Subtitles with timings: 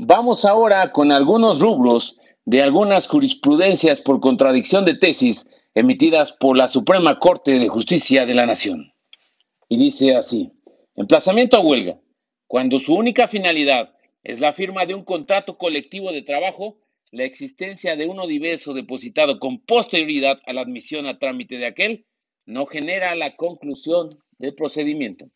[0.00, 6.68] Vamos ahora con algunos rubros de algunas jurisprudencias por contradicción de tesis emitidas por la
[6.68, 8.92] Suprema Corte de Justicia de la Nación.
[9.68, 10.52] Y dice así,
[10.94, 11.98] emplazamiento a huelga,
[12.46, 13.92] cuando su única finalidad
[14.22, 16.78] es la firma de un contrato colectivo de trabajo,
[17.10, 22.06] la existencia de uno diverso depositado con posterioridad a la admisión a trámite de aquel
[22.46, 25.28] no genera la conclusión del procedimiento.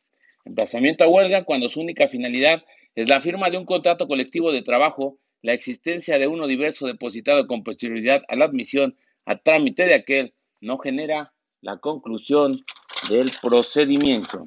[0.44, 4.62] Emplazamiento a huelga cuando su única finalidad es la firma de un contrato colectivo de
[4.62, 9.94] trabajo, la existencia de uno diverso depositado con posterioridad a la admisión a trámite de
[9.94, 12.64] aquel no genera la conclusión
[13.08, 14.44] del procedimiento.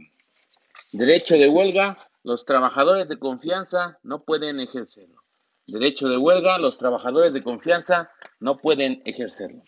[0.91, 5.21] Derecho de huelga, los trabajadores de confianza no pueden ejercerlo.
[5.67, 9.63] Derecho de huelga, los trabajadores de confianza no pueden ejercerlo.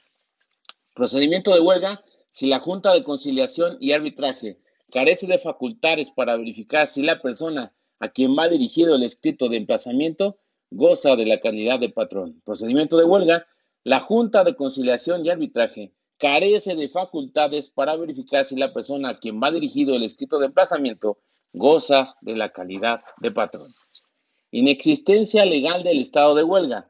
[0.93, 4.59] Procedimiento de huelga, si la Junta de Conciliación y Arbitraje
[4.91, 9.57] carece de facultades para verificar si la persona a quien va dirigido el escrito de
[9.57, 10.37] emplazamiento
[10.69, 12.41] goza de la calidad de patrón.
[12.45, 13.45] Procedimiento de huelga.
[13.83, 19.19] La Junta de Conciliación y Arbitraje carece de facultades para verificar si la persona a
[19.19, 21.19] quien va dirigido el escrito de emplazamiento
[21.53, 23.73] goza de la calidad de patrón.
[24.51, 26.89] Inexistencia legal del estado de huelga.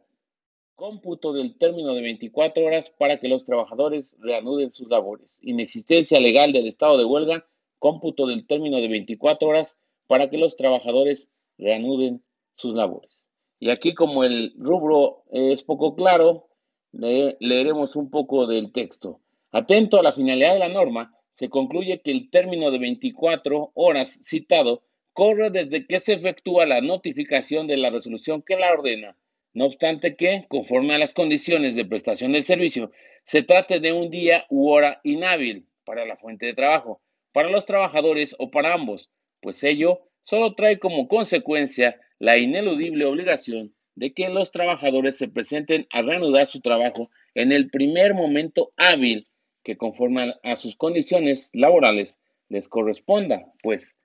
[0.76, 5.40] Cómputo del término de 24 horas para que los trabajadores reanuden sus labores.
[5.42, 7.46] Inexistencia legal del estado de huelga.
[7.80, 13.26] Cómputo del término de 24 horas para que los trabajadores reanuden sus labores.
[13.60, 16.48] Y aquí como el rubro es poco claro,
[16.92, 19.22] leeremos un poco del texto.
[19.52, 24.20] Atento a la finalidad de la norma, se concluye que el término de 24 horas
[24.24, 29.18] citado corre desde que se efectúa la notificación de la resolución que la ordena,
[29.54, 32.92] no obstante que, conforme a las condiciones de prestación del servicio,
[33.24, 37.66] se trate de un día u hora inhábil para la fuente de trabajo, para los
[37.66, 39.10] trabajadores o para ambos,
[39.42, 45.88] pues ello solo trae como consecuencia la ineludible obligación de que los trabajadores se presenten
[45.92, 49.28] a reanudar su trabajo en el primer momento hábil
[49.64, 53.96] que conforme a sus condiciones laborales les corresponda, pues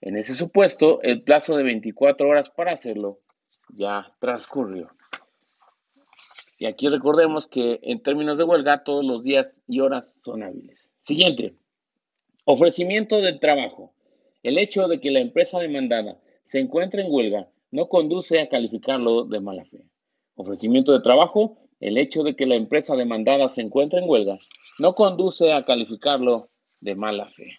[0.00, 3.20] en ese supuesto el plazo de 24 horas para hacerlo
[3.70, 4.90] ya transcurrió.
[6.58, 10.90] Y aquí recordemos que en términos de huelga todos los días y horas son hábiles.
[11.00, 11.54] Siguiente,
[12.44, 13.92] ofrecimiento del trabajo.
[14.42, 19.24] El hecho de que la empresa demandada se encuentre en huelga no conduce a calificarlo
[19.24, 19.84] de mala fe.
[20.36, 21.58] Ofrecimiento de trabajo.
[21.80, 24.38] El hecho de que la empresa demandada se encuentre en huelga
[24.78, 26.48] no conduce a calificarlo
[26.80, 27.58] de mala fe.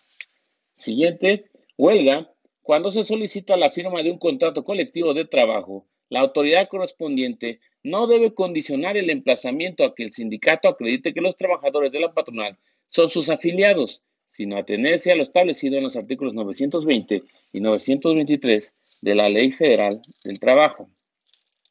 [0.75, 2.34] Siguiente, huelga.
[2.62, 8.07] Cuando se solicita la firma de un contrato colectivo de trabajo, la autoridad correspondiente no
[8.07, 12.57] debe condicionar el emplazamiento a que el sindicato acredite que los trabajadores de la patronal
[12.89, 19.16] son sus afiliados, sino atenerse a lo establecido en los artículos 920 y 923 de
[19.16, 20.90] la Ley Federal del Trabajo.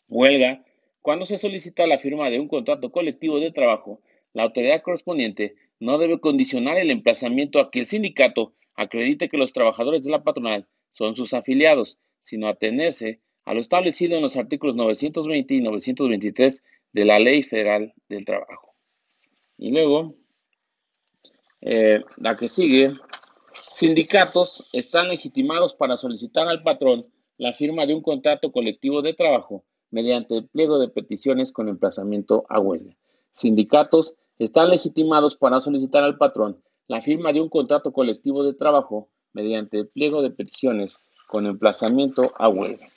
[0.08, 0.64] Huelga.
[1.02, 4.00] Cuando se solicita la firma de un contrato colectivo de trabajo,
[4.32, 9.52] la autoridad correspondiente no debe condicionar el emplazamiento a que el sindicato acredite que los
[9.52, 14.76] trabajadores de la patronal son sus afiliados, sino atenerse a lo establecido en los artículos
[14.76, 18.74] 920 y 923 de la Ley Federal del Trabajo.
[19.56, 20.14] Y luego,
[21.60, 22.92] eh, la que sigue,
[23.70, 27.02] sindicatos están legitimados para solicitar al patrón
[27.36, 32.44] la firma de un contrato colectivo de trabajo mediante el pliego de peticiones con emplazamiento
[32.48, 32.96] a huelga.
[33.32, 39.10] Sindicatos están legitimados para solicitar al patrón la firma de un contrato colectivo de trabajo
[39.32, 40.98] mediante el pliego de peticiones
[41.28, 42.88] con emplazamiento a huelga.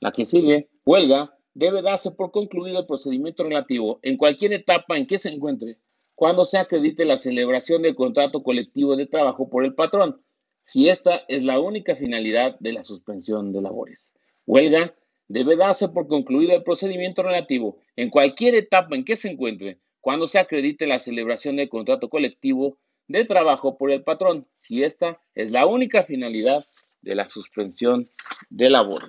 [0.00, 5.06] La que sigue, huelga, debe darse por concluido el procedimiento relativo en cualquier etapa en
[5.06, 5.78] que se encuentre
[6.20, 10.20] cuando se acredite la celebración del contrato colectivo de trabajo por el patrón,
[10.64, 14.12] si esta es la única finalidad de la suspensión de labores.
[14.44, 14.94] Huelga
[15.28, 20.26] debe darse por concluido el procedimiento relativo en cualquier etapa en que se encuentre cuando
[20.26, 22.76] se acredite la celebración del contrato colectivo
[23.08, 26.66] de trabajo por el patrón, si esta es la única finalidad
[27.00, 28.06] de la suspensión
[28.50, 29.08] de labores.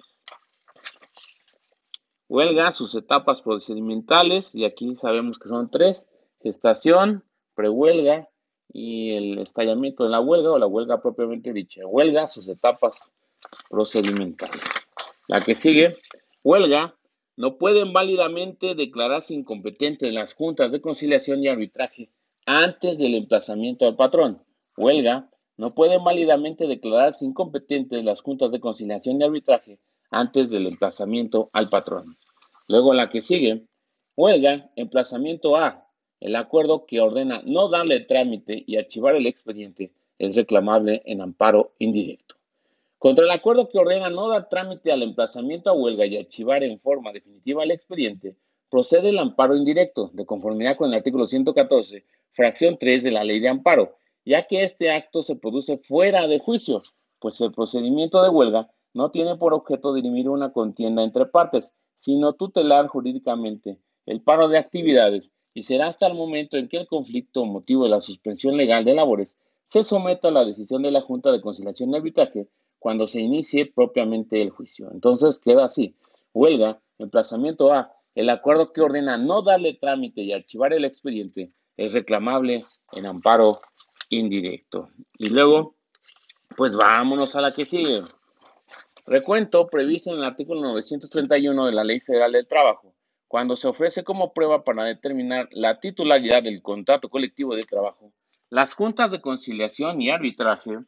[2.30, 6.08] Huelga, sus etapas procedimentales, y aquí sabemos que son tres,
[6.44, 7.24] gestación,
[7.56, 8.30] prehuelga
[8.74, 11.86] y el estallamiento de la huelga o la huelga propiamente dicha.
[11.86, 13.12] Huelga, sus etapas
[13.70, 14.62] procedimentales.
[15.28, 15.98] La que sigue,
[16.44, 16.96] huelga,
[17.38, 22.10] no pueden válidamente declararse incompetentes las juntas de conciliación y arbitraje
[22.46, 24.44] antes del emplazamiento al patrón.
[24.78, 29.80] Huelga, no pueden válidamente declararse incompetentes las juntas de conciliación y arbitraje
[30.10, 32.18] antes del emplazamiento al patrón.
[32.68, 33.66] Luego la que sigue,
[34.16, 35.88] huelga, emplazamiento A,
[36.22, 41.74] el acuerdo que ordena no darle trámite y archivar el expediente es reclamable en amparo
[41.80, 42.36] indirecto.
[43.00, 46.80] Contra el acuerdo que ordena no dar trámite al emplazamiento a huelga y archivar en
[46.80, 48.36] forma definitiva el expediente,
[48.70, 53.40] procede el amparo indirecto, de conformidad con el artículo 114, fracción 3 de la ley
[53.40, 56.84] de amparo, ya que este acto se produce fuera de juicio,
[57.18, 62.34] pues el procedimiento de huelga no tiene por objeto dirimir una contienda entre partes, sino
[62.34, 67.46] tutelar jurídicamente el paro de actividades y será hasta el momento en que el conflicto
[67.46, 71.32] motivo de la suspensión legal de labores se someta a la decisión de la Junta
[71.32, 72.48] de Conciliación y Arbitraje
[72.80, 74.90] cuando se inicie propiamente el juicio.
[74.92, 75.96] Entonces queda así.
[76.34, 77.94] Huelga, emplazamiento A.
[78.16, 82.62] El acuerdo que ordena no darle trámite y archivar el expediente es reclamable
[82.94, 83.62] en amparo
[84.10, 84.90] indirecto.
[85.18, 85.76] Y luego,
[86.58, 88.02] pues vámonos a la que sigue.
[89.06, 92.94] Recuento previsto en el artículo 931 de la Ley Federal del Trabajo,
[93.32, 98.12] cuando se ofrece como prueba para determinar la titularidad del contrato colectivo de trabajo,
[98.50, 100.80] las juntas de conciliación y arbitraje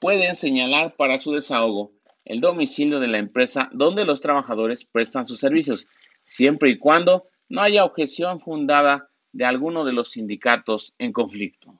[0.00, 1.92] pueden señalar para su desahogo
[2.24, 5.86] el domicilio de la empresa donde los trabajadores prestan sus servicios,
[6.24, 11.78] siempre y cuando no haya objeción fundada de alguno de los sindicatos en conflicto.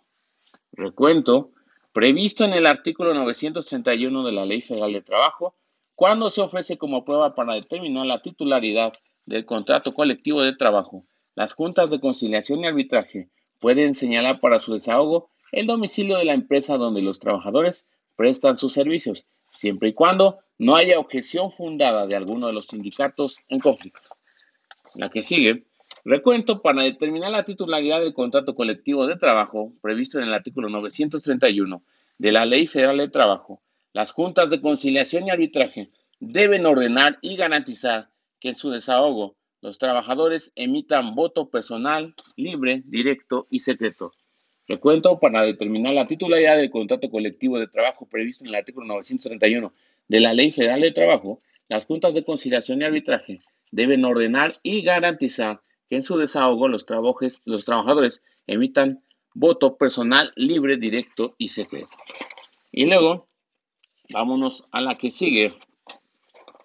[0.70, 1.50] Recuento
[1.92, 5.56] previsto en el artículo 931 de la Ley Federal de Trabajo,
[5.94, 8.92] cuando se ofrece como prueba para determinar la titularidad
[9.26, 11.04] del contrato colectivo de trabajo.
[11.34, 16.34] Las juntas de conciliación y arbitraje pueden señalar para su desahogo el domicilio de la
[16.34, 17.86] empresa donde los trabajadores
[18.16, 23.38] prestan sus servicios, siempre y cuando no haya objeción fundada de alguno de los sindicatos
[23.48, 24.16] en conflicto.
[24.94, 25.64] La que sigue
[26.04, 31.82] Recuento para determinar la titularidad del contrato colectivo de trabajo previsto en el artículo 931
[32.18, 33.62] de la Ley Federal de Trabajo.
[33.94, 35.88] Las juntas de conciliación y arbitraje
[36.18, 38.10] deben ordenar y garantizar
[38.40, 44.12] que en su desahogo los trabajadores emitan voto personal, libre, directo y secreto.
[44.66, 49.72] Recuento para determinar la titularidad del contrato colectivo de trabajo previsto en el artículo 931
[50.08, 51.38] de la Ley Federal de Trabajo.
[51.68, 56.84] Las juntas de conciliación y arbitraje deben ordenar y garantizar que en su desahogo los,
[57.44, 59.04] los trabajadores emitan
[59.34, 61.96] voto personal libre, directo y secreto.
[62.72, 63.28] Y luego,
[64.10, 65.54] vámonos a la que sigue.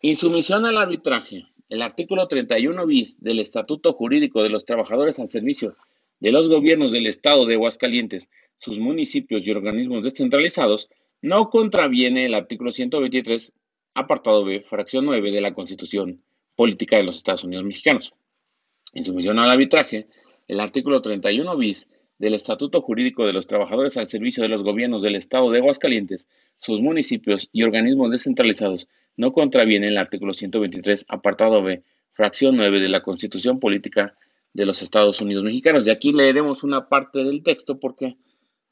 [0.01, 1.45] Insumisión al arbitraje.
[1.69, 5.75] El artículo 31 bis del Estatuto Jurídico de los Trabajadores al Servicio
[6.19, 10.89] de los Gobiernos del Estado de Aguascalientes, sus municipios y organismos descentralizados,
[11.21, 13.53] no contraviene el artículo 123,
[13.94, 16.21] apartado B, fracción 9 de la Constitución
[16.56, 18.13] Política de los Estados Unidos Mexicanos.
[18.94, 20.07] En sumisión al arbitraje,
[20.47, 21.88] el artículo 31 bis
[22.19, 26.27] del Estatuto Jurídico de los Trabajadores al Servicio de los Gobiernos del Estado de Aguascalientes,
[26.60, 31.83] sus municipios y organismos descentralizados no contraviene el artículo 123, apartado B,
[32.13, 34.16] fracción 9 de la Constitución Política
[34.54, 35.86] de los Estados Unidos Mexicanos.
[35.86, 38.18] De aquí leeremos una parte del texto porque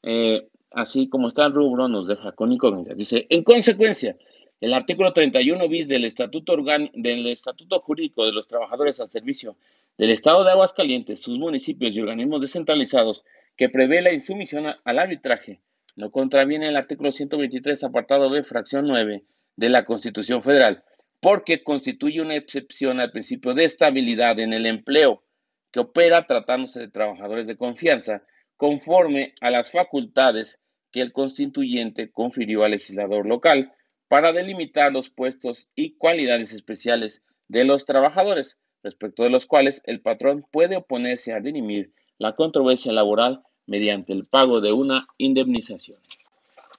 [0.02, 2.96] eh, así como está el rubro nos deja con incógnitas.
[2.96, 4.16] Dice, en consecuencia,
[4.60, 6.56] el artículo 31 bis del Estatuto,
[6.94, 9.56] del Estatuto Jurídico de los Trabajadores al Servicio
[9.96, 13.24] del Estado de Aguascalientes, sus municipios y organismos descentralizados,
[13.58, 15.60] que prevé la insumisión al arbitraje,
[15.96, 19.24] no contraviene el artículo 123, apartado de fracción 9
[19.56, 20.84] de la Constitución Federal,
[21.20, 25.24] porque constituye una excepción al principio de estabilidad en el empleo,
[25.72, 28.22] que opera tratándose de trabajadores de confianza,
[28.56, 30.60] conforme a las facultades
[30.92, 33.72] que el constituyente confirió al legislador local
[34.06, 40.00] para delimitar los puestos y cualidades especiales de los trabajadores, respecto de los cuales el
[40.00, 45.98] patrón puede oponerse a dirimir la controversia laboral mediante el pago de una indemnización.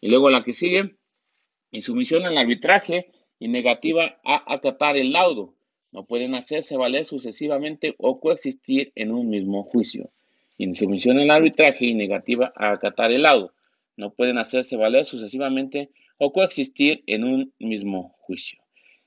[0.01, 0.95] Y luego la que sigue,
[1.71, 5.53] insumisión al arbitraje y negativa a acatar el laudo.
[5.91, 10.11] No pueden hacerse valer sucesivamente o coexistir en un mismo juicio.
[10.57, 13.53] Insumisión al arbitraje y negativa a acatar el laudo.
[13.95, 18.59] No pueden hacerse valer sucesivamente o coexistir en un mismo juicio.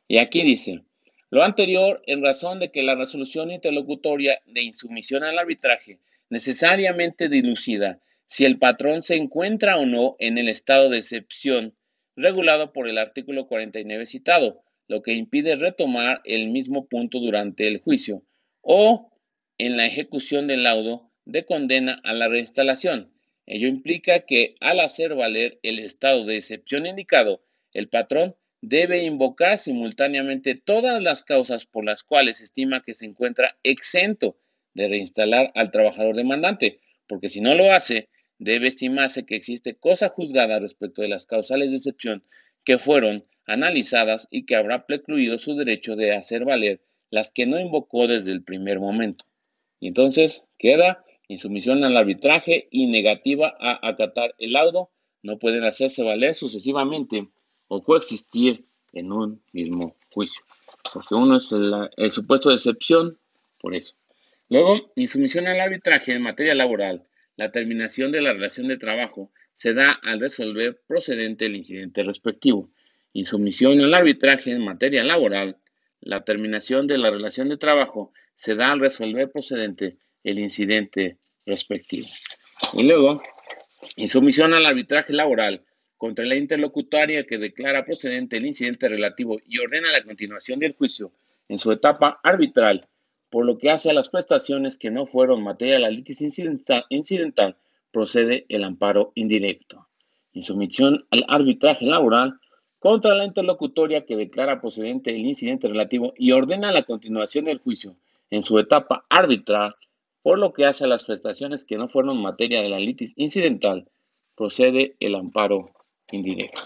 [0.08, 0.82] Y aquí dice,
[1.30, 5.98] lo anterior en razón de que la resolución interlocutoria de insumisión al arbitraje
[6.32, 11.76] necesariamente dilucida si el patrón se encuentra o no en el estado de excepción
[12.16, 17.80] regulado por el artículo 49 citado, lo que impide retomar el mismo punto durante el
[17.80, 18.22] juicio
[18.62, 19.12] o
[19.58, 23.12] en la ejecución del laudo de condena a la reinstalación,
[23.44, 29.58] Ello implica que al hacer valer el estado de excepción indicado, el patrón debe invocar
[29.58, 34.38] simultáneamente todas las causas por las cuales estima que se encuentra exento
[34.74, 40.08] de reinstalar al trabajador demandante, porque si no lo hace, debe estimarse que existe cosa
[40.08, 42.24] juzgada respecto de las causales de excepción
[42.64, 47.60] que fueron analizadas y que habrá precluido su derecho de hacer valer las que no
[47.60, 49.24] invocó desde el primer momento.
[49.80, 54.90] Y entonces queda insumisión al arbitraje y negativa a acatar el laudo,
[55.22, 57.28] no pueden hacerse valer sucesivamente
[57.68, 60.42] o coexistir en un mismo juicio,
[60.92, 63.18] porque uno es el, supuesto de excepción,
[63.58, 63.94] por eso.
[64.52, 69.72] Luego, insumisión al arbitraje en materia laboral, la terminación de la relación de trabajo se
[69.72, 72.68] da al resolver procedente el incidente respectivo.
[73.14, 75.56] Insumisión al arbitraje en materia laboral,
[76.02, 81.16] la terminación de la relación de trabajo se da al resolver procedente el incidente
[81.46, 82.08] respectivo.
[82.74, 83.22] Y luego,
[83.96, 85.64] insumisión al arbitraje laboral
[85.96, 91.10] contra la interlocutoria que declara procedente el incidente relativo y ordena la continuación del juicio
[91.48, 92.86] en su etapa arbitral,
[93.32, 97.56] por lo que hace a las prestaciones que no fueron materia de la litis incidental,
[97.90, 99.88] procede el amparo indirecto.
[100.34, 102.38] Insumisión al arbitraje laboral
[102.78, 107.96] contra la interlocutoria que declara procedente el incidente relativo y ordena la continuación del juicio
[108.28, 109.76] en su etapa arbitral,
[110.20, 113.88] por lo que hace a las prestaciones que no fueron materia de la litis incidental,
[114.36, 115.70] procede el amparo
[116.10, 116.60] indirecto.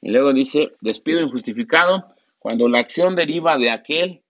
[0.00, 2.04] Y luego dice, despido injustificado,
[2.38, 4.22] cuando la acción deriva de aquel,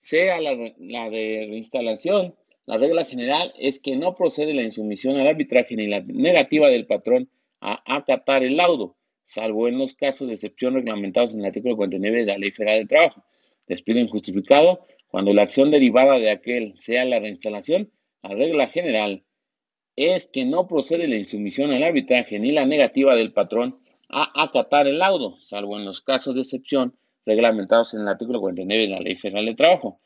[0.00, 2.34] sea la, de reinstalación,
[2.66, 6.86] la regla general es que no procede la insumisión al arbitraje ni la negativa del
[6.86, 7.30] patrón
[7.60, 12.20] a acatar el laudo, salvo en los casos de excepción reglamentados en el artículo 49
[12.20, 13.24] de la Ley Federal del Trabajo.
[13.66, 17.90] Despido injustificado, cuando la acción derivada de aquel sea la reinstalación,
[18.22, 19.24] la regla general
[19.96, 24.86] es que no procede la insumisión al arbitraje ni la negativa del patrón a acatar
[24.86, 26.96] el laudo, salvo en los casos de excepción
[27.26, 30.00] reglamentados en el artículo 49 de la Ley Federal de Trabajo.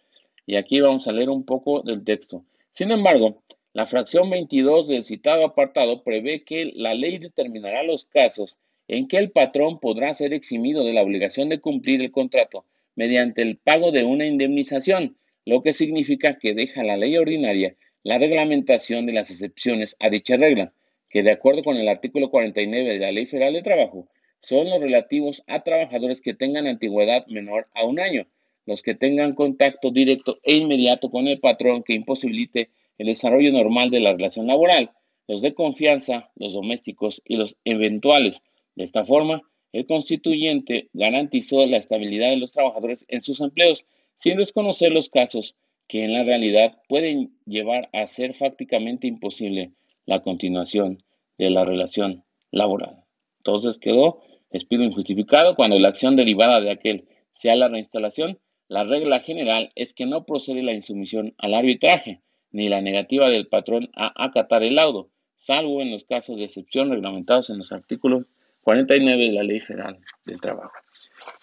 [0.47, 2.44] Y aquí vamos a leer un poco del texto.
[2.73, 3.42] Sin embargo,
[3.73, 9.16] la fracción 22 del citado apartado prevé que la ley determinará los casos en que
[9.16, 13.90] el patrón podrá ser eximido de la obligación de cumplir el contrato mediante el pago
[13.90, 15.16] de una indemnización,
[15.47, 20.37] lo que significa que deja la ley ordinaria la reglamentación de las excepciones a dicha
[20.37, 20.73] regla,
[21.09, 24.09] que de acuerdo con el artículo 49 de la Ley Federal de Trabajo,
[24.44, 28.26] son los relativos a trabajadores que tengan antigüedad menor a un año,
[28.66, 33.90] los que tengan contacto directo e inmediato con el patrón que imposibilite el desarrollo normal
[33.90, 34.90] de la relación laboral,
[35.26, 38.42] los de confianza, los domésticos y los eventuales.
[38.74, 43.84] De esta forma, el constituyente garantizó la estabilidad de los trabajadores en sus empleos,
[44.16, 45.56] sin desconocer los casos
[45.88, 49.72] que en la realidad pueden llevar a ser fácticamente imposible
[50.06, 50.98] la continuación
[51.38, 53.04] de la relación laboral.
[53.38, 54.22] Entonces quedó
[54.54, 58.38] despido injustificado cuando la acción derivada de aquel sea la reinstalación.
[58.68, 62.20] La regla general es que no procede la insumisión al arbitraje
[62.52, 66.88] ni la negativa del patrón a acatar el laudo, salvo en los casos de excepción
[66.88, 68.26] reglamentados en los artículos
[68.61, 70.73] 49 de la Ley Federal del Trabajo.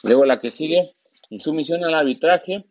[0.04, 0.92] Luego la que sigue,
[1.30, 2.64] insumisión al arbitraje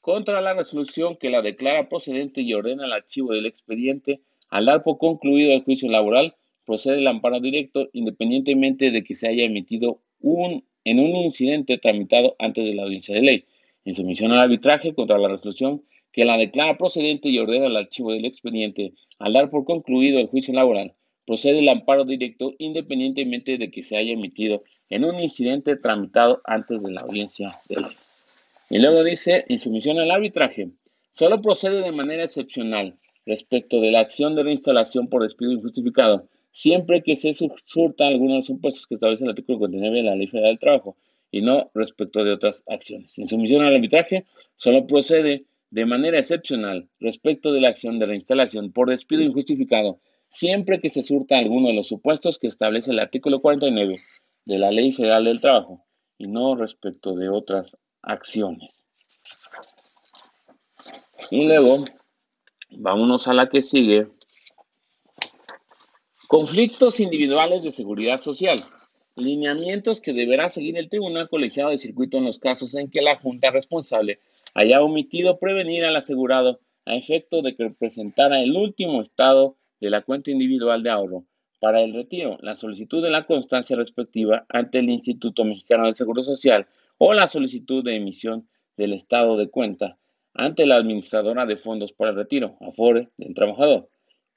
[0.00, 4.82] contra la resolución que la declara procedente y ordena el archivo del expediente al dar
[4.82, 6.34] por concluido el juicio laboral,
[6.68, 12.36] procede el amparo directo independientemente de que se haya emitido un, en un incidente tramitado
[12.38, 13.44] antes de la audiencia de ley.
[13.86, 15.82] En sumisión al arbitraje contra la resolución
[16.12, 20.26] que la declara procedente y ordena el archivo del expediente al dar por concluido el
[20.26, 20.92] juicio laboral,
[21.24, 26.82] procede el amparo directo independientemente de que se haya emitido en un incidente tramitado antes
[26.82, 27.96] de la audiencia de ley.
[28.68, 30.68] Y luego dice, insumisión al arbitraje,
[31.12, 37.02] solo procede de manera excepcional respecto de la acción de reinstalación por despido injustificado, siempre
[37.02, 40.26] que se surta alguno de los supuestos que establece el artículo 49 de la Ley
[40.26, 40.96] Federal del Trabajo
[41.30, 43.18] y no respecto de otras acciones.
[43.18, 44.26] Insumisión al arbitraje
[44.56, 50.80] solo procede de manera excepcional respecto de la acción de reinstalación por despido injustificado, siempre
[50.80, 54.00] que se surta alguno de los supuestos que establece el artículo 49
[54.46, 55.84] de la Ley Federal del Trabajo
[56.16, 58.82] y no respecto de otras acciones.
[61.30, 61.84] Y luego
[62.70, 64.08] Vámonos a la que sigue.
[66.28, 68.60] Conflictos individuales de seguridad social.
[69.16, 73.16] Lineamientos que deberá seguir el Tribunal Colegiado de Circuito en los casos en que la
[73.16, 74.20] Junta responsable
[74.52, 80.02] haya omitido prevenir al asegurado a efecto de que presentara el último estado de la
[80.02, 81.24] cuenta individual de ahorro
[81.60, 86.24] para el retiro, la solicitud de la constancia respectiva ante el Instituto Mexicano del Seguro
[86.24, 86.66] Social
[86.98, 89.96] o la solicitud de emisión del estado de cuenta
[90.34, 93.88] ante la administradora de fondos para el retiro, AFORE, del trabajador,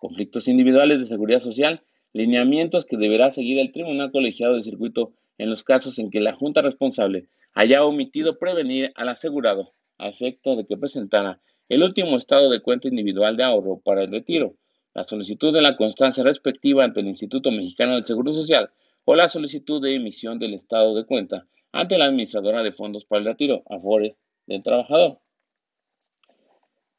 [0.02, 5.50] conflictos individuales de seguridad social, lineamientos que deberá seguir el Tribunal Colegiado de Circuito en
[5.52, 10.66] los casos en que la Junta responsable haya omitido prevenir al asegurado a efecto de
[10.66, 11.40] que presentara
[11.70, 14.56] el último estado de cuenta individual de ahorro para el retiro,
[14.96, 18.72] la solicitud de la constancia respectiva ante el Instituto Mexicano del Seguro Social
[19.06, 23.20] o la solicitud de emisión del estado de cuenta ante la administradora de fondos para
[23.20, 24.18] el retiro, AFORE,
[24.48, 25.20] del trabajador.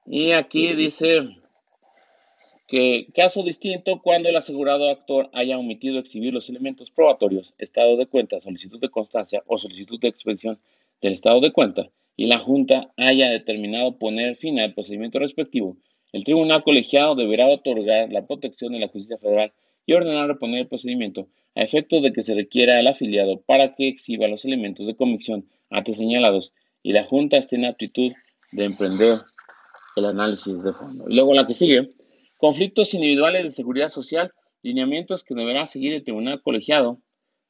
[0.07, 1.42] Y aquí dice
[2.73, 8.07] que caso distinto cuando el asegurado actor haya omitido exhibir los elementos probatorios, estado de
[8.07, 10.59] cuenta, solicitud de constancia o solicitud de expedición
[11.03, 15.77] del estado de cuenta y la Junta haya determinado poner fin al procedimiento respectivo,
[16.13, 19.53] el tribunal colegiado deberá otorgar la protección de la justicia federal
[19.85, 23.87] y ordenar reponer el procedimiento a efecto de que se requiera al afiliado para que
[23.87, 28.13] exhiba los elementos de convicción antes señalados y la Junta esté en aptitud
[28.51, 29.21] de emprender
[29.95, 31.05] el análisis de fondo.
[31.07, 31.91] Y luego la que sigue,
[32.43, 34.33] conflictos individuales de seguridad social,
[34.65, 36.99] lineamientos que deberá seguir el tribunal colegiado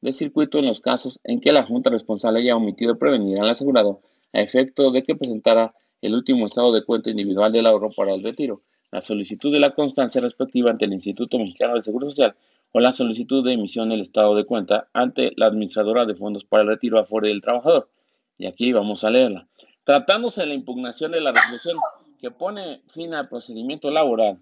[0.03, 4.03] de circuito en los casos en que la Junta responsable haya omitido prevenir al asegurado
[4.35, 8.23] a efecto de que presentara el último estado de cuenta individual del ahorro para el
[8.23, 12.35] retiro, la solicitud de la constancia respectiva ante el Instituto Mexicano del Seguro Social
[12.73, 16.65] o la solicitud de emisión del estado de cuenta ante la administradora de fondos para
[16.65, 17.89] el retiro a favor del trabajador.
[18.37, 19.49] Y aquí vamos a leerla.
[19.85, 21.79] Tratándose de la impugnación de la resolución
[22.21, 24.39] que pone fin al procedimiento laboral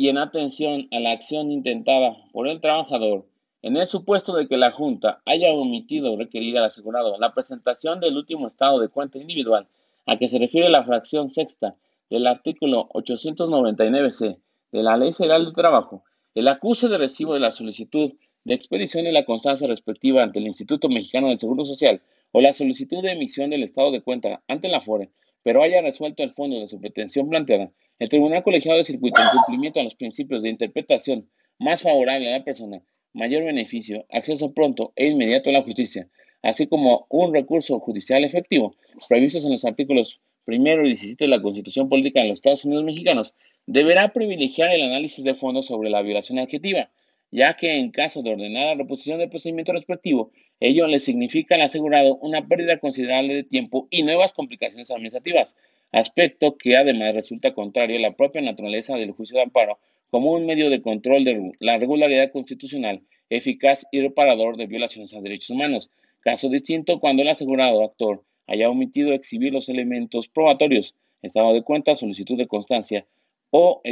[0.00, 3.26] y en atención a la acción intentada por el trabajador,
[3.60, 8.16] en el supuesto de que la Junta haya omitido requerir al asegurado la presentación del
[8.16, 9.68] último estado de cuenta individual
[10.06, 11.76] a que se refiere la fracción sexta
[12.08, 14.38] del artículo 899c
[14.72, 16.02] de la Ley Federal del Trabajo,
[16.34, 18.12] el acuse de recibo de la solicitud
[18.44, 22.00] de expedición de la constancia respectiva ante el Instituto Mexicano del Seguro Social
[22.32, 25.10] o la solicitud de emisión del estado de cuenta ante la FORE,
[25.42, 29.28] pero haya resuelto el fondo de su pretensión planteada, el Tribunal Colegiado de Circuito, en
[29.28, 31.28] cumplimiento a los principios de interpretación
[31.58, 32.82] más favorable a la persona,
[33.12, 36.08] mayor beneficio, acceso pronto e inmediato a la justicia,
[36.42, 38.74] así como un recurso judicial efectivo,
[39.08, 42.84] previstos en los artículos primero y 17 de la Constitución Política de los Estados Unidos
[42.84, 43.34] Mexicanos,
[43.66, 46.90] deberá privilegiar el análisis de fondo sobre la violación adjetiva,
[47.30, 51.62] ya que en caso de ordenar la reposición del procedimiento respectivo, ello le significa al
[51.62, 55.56] asegurado una pérdida considerable de tiempo y nuevas complicaciones administrativas,
[55.90, 59.78] aspecto que además resulta contrario a la propia naturaleza del juicio de amparo
[60.10, 65.20] como un medio de control de la regularidad constitucional eficaz y reparador de violaciones a
[65.20, 65.90] derechos humanos.
[66.20, 71.94] Caso distinto cuando el asegurado actor haya omitido exhibir los elementos probatorios, estado de cuenta,
[71.94, 73.06] solicitud de constancia
[73.50, 73.82] o,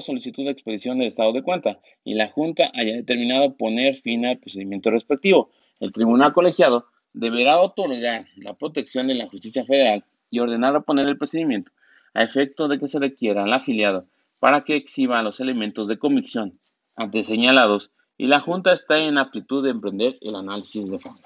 [0.00, 4.38] solicitud de expedición del estado de cuenta y la Junta haya determinado poner fin al
[4.38, 5.50] procedimiento respectivo.
[5.80, 11.18] El tribunal colegiado deberá otorgar la protección de la justicia federal y ordenar reponer el
[11.18, 11.72] procedimiento
[12.14, 14.06] a efecto de que se requiera al afiliado
[14.38, 16.58] para que exhiba los elementos de convicción
[16.94, 21.20] antes señalados y la Junta está en aptitud de emprender el análisis de fondo.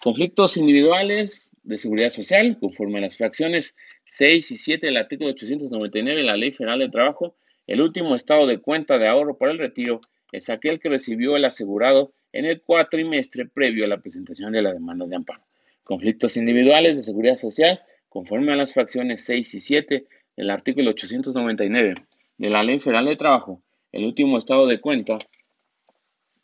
[0.00, 3.74] Conflictos individuales de seguridad social, conforme a las fracciones
[4.06, 8.46] 6 y 7 del artículo 899 de la Ley Federal de Trabajo, el último estado
[8.46, 10.00] de cuenta de ahorro para el retiro
[10.32, 14.72] es aquel que recibió el asegurado en el cuatrimestre previo a la presentación de la
[14.72, 15.42] demanda de amparo.
[15.84, 21.94] Conflictos individuales de seguridad social, conforme a las fracciones 6 y 7 del artículo 899
[22.38, 25.18] de la Ley Federal de Trabajo, el último estado de cuenta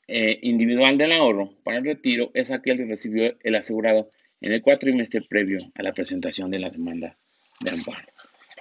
[0.07, 4.09] eh, individual del ahorro para el retiro es aquel que recibió el asegurado
[4.41, 7.17] en el cuatrimestre previo a la presentación de la demanda
[7.61, 8.07] de amparo.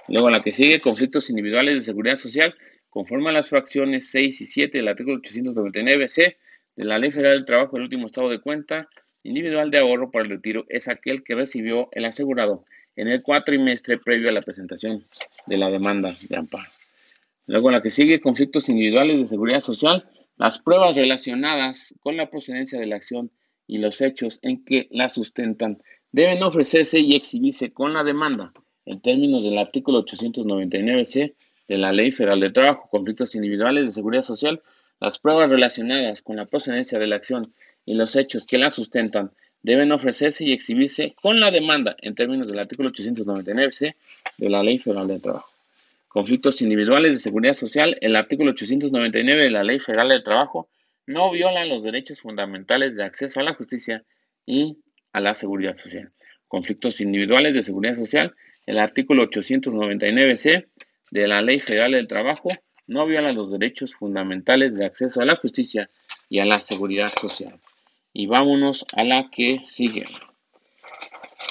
[0.08, 2.54] Luego la que sigue, conflictos individuales de seguridad social,
[2.88, 6.36] conforme a las fracciones 6 y 7 del artículo 899c
[6.78, 8.88] de la Ley Federal del Trabajo, el último estado de cuenta
[9.24, 12.64] individual de ahorro para el retiro es aquel que recibió el asegurado
[12.94, 15.04] en el cuatrimestre previo a la presentación
[15.46, 16.70] de la demanda de amparo.
[17.46, 20.08] Luego la que sigue, conflictos individuales de seguridad social.
[20.36, 23.32] Las pruebas relacionadas con la procedencia de la acción
[23.66, 28.52] y los hechos en que la sustentan deben ofrecerse y exhibirse con la demanda
[28.86, 31.34] en términos del artículo 899c
[31.66, 32.88] de la Ley Federal de Trabajo.
[32.88, 34.62] Conflictos individuales de seguridad social.
[35.00, 37.52] Las pruebas relacionadas con la procedencia de la acción
[37.84, 39.30] y los hechos que la sustentan
[39.62, 43.94] deben ofrecerse y exhibirse con la demanda en términos del artículo 899c
[44.38, 45.58] de la Ley Federal de Trabajo
[46.08, 50.68] conflictos individuales de seguridad social, el artículo 899 de la Ley Federal del Trabajo
[51.06, 54.02] no violan los derechos fundamentales de acceso a la justicia
[54.44, 54.78] y
[55.12, 56.10] a la seguridad social.
[56.48, 58.34] Conflictos individuales de seguridad social,
[58.66, 60.66] el artículo 899c
[61.10, 62.50] de la Ley Federal del Trabajo
[62.88, 65.88] no viola los derechos fundamentales de acceso a la justicia
[66.28, 67.60] y a la seguridad social.
[68.12, 70.06] Y vámonos a la que sigue.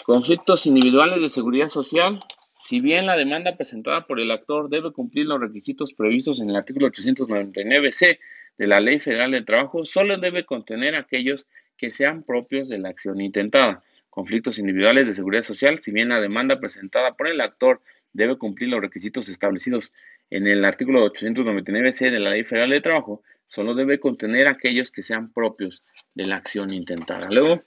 [0.04, 2.24] Conflictos individuales de seguridad social,
[2.58, 6.56] si bien la demanda presentada por el actor debe cumplir los requisitos previstos en el
[6.56, 8.20] artículo 899c
[8.58, 11.48] de la Ley Federal del Trabajo, solo debe contener aquellos
[11.78, 13.84] que sean propios de la acción intentada.
[14.10, 17.82] Conflictos individuales de seguridad social, si bien la demanda presentada por el actor
[18.14, 19.94] debe cumplir los requisitos establecidos
[20.30, 25.04] en el artículo 899c de la Ley Federal del Trabajo, solo debe contener aquellos que
[25.04, 25.84] sean propios
[26.16, 27.28] de la acción intentada.
[27.30, 27.64] Luego,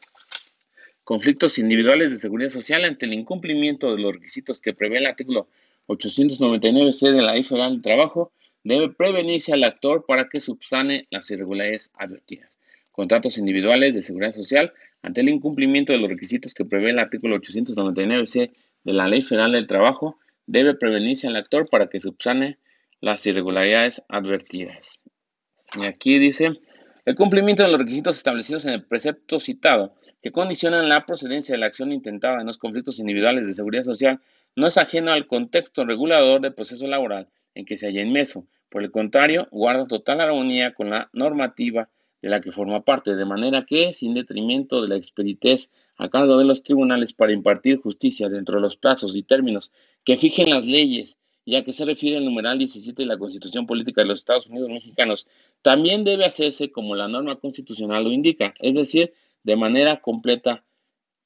[1.05, 5.49] conflictos individuales de seguridad social ante el incumplimiento de los requisitos que prevé el artículo
[5.89, 11.31] 899C de la Ley Federal del Trabajo, debe prevenirse al actor para que subsane las
[11.31, 12.57] irregularidades advertidas.
[12.93, 17.37] Contratos individuales de seguridad social ante el incumplimiento de los requisitos que prevé el artículo
[17.41, 18.53] 899c
[18.85, 20.19] de la Ley Federal del Trabajo,
[20.51, 22.59] debe prevenirse al actor para que subsane
[23.01, 24.99] las irregularidades advertidas.
[25.81, 26.51] Y aquí dice,
[27.05, 31.61] el cumplimiento de los requisitos establecidos en el precepto citado, que condicionan la procedencia de
[31.61, 34.21] la acción intentada en los conflictos individuales de seguridad social,
[34.57, 38.45] no es ajeno al contexto regulador del proceso laboral en que se halla inmerso.
[38.71, 41.89] Por el contrario, guarda total armonía con la normativa
[42.23, 46.37] de la que forma parte, de manera que, sin detrimento de la expeditez a cargo
[46.39, 49.73] de los tribunales para impartir justicia dentro de los plazos y términos
[50.05, 54.03] que fijen las leyes, ya que se refiere al numeral 17 de la Constitución Política
[54.03, 55.27] de los Estados Unidos Mexicanos,
[55.63, 60.65] también debe hacerse como la norma constitucional lo indica, es decir, de manera completa,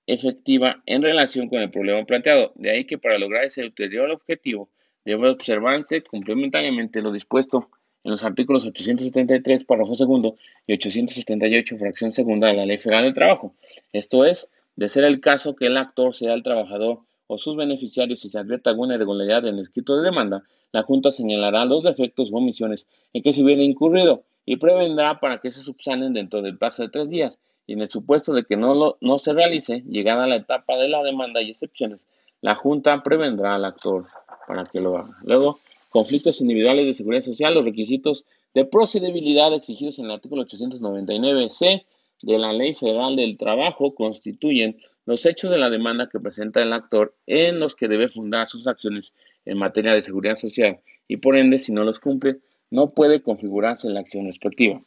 [0.07, 2.53] efectiva en relación con el problema planteado.
[2.57, 4.69] De ahí que para lograr ese ulterior objetivo
[5.05, 7.71] debe observarse complementariamente lo dispuesto
[8.05, 10.37] en los artículos 873, párrafo segundo,
[10.67, 13.55] y 878, fracción segunda de la Ley Federal del Trabajo.
[13.93, 18.21] Esto es, de ser el caso que el actor sea el trabajador o sus beneficiarios
[18.21, 22.31] si se advierte alguna irregularidad en el escrito de demanda, la Junta señalará los defectos
[22.31, 26.59] o omisiones en que se hubiera incurrido y prevendrá para que se subsanen dentro del
[26.59, 29.83] plazo de tres días y en el supuesto de que no, lo, no se realice,
[29.89, 32.07] llegada la etapa de la demanda y excepciones,
[32.43, 34.05] la Junta prevendrá al actor
[34.47, 35.17] para que lo haga.
[35.23, 35.61] Luego,
[35.95, 41.85] conflictos individuales de seguridad social, los requisitos de procedibilidad exigidos en el artículo 899c
[42.23, 44.77] de la Ley Federal del Trabajo constituyen
[45.07, 48.67] los hechos de la demanda que presenta el actor en los que debe fundar sus
[48.67, 49.13] acciones
[49.45, 52.41] en materia de seguridad social y por ende, si no los cumple,
[52.73, 54.83] no puede configurarse la acción respectiva.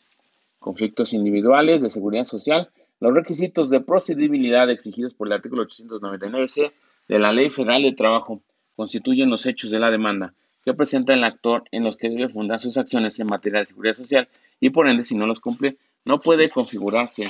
[0.59, 2.69] Conflictos individuales de seguridad social.
[2.99, 6.73] Los requisitos de procedibilidad exigidos por el artículo 899c
[7.07, 8.41] de la Ley Federal de Trabajo
[8.75, 10.33] constituyen los hechos de la demanda
[10.67, 13.93] que presenta el actor en los que debe fundar sus acciones en materia de seguridad
[13.93, 14.27] social
[14.59, 17.29] y por ende, si no los cumple, no puede configurarse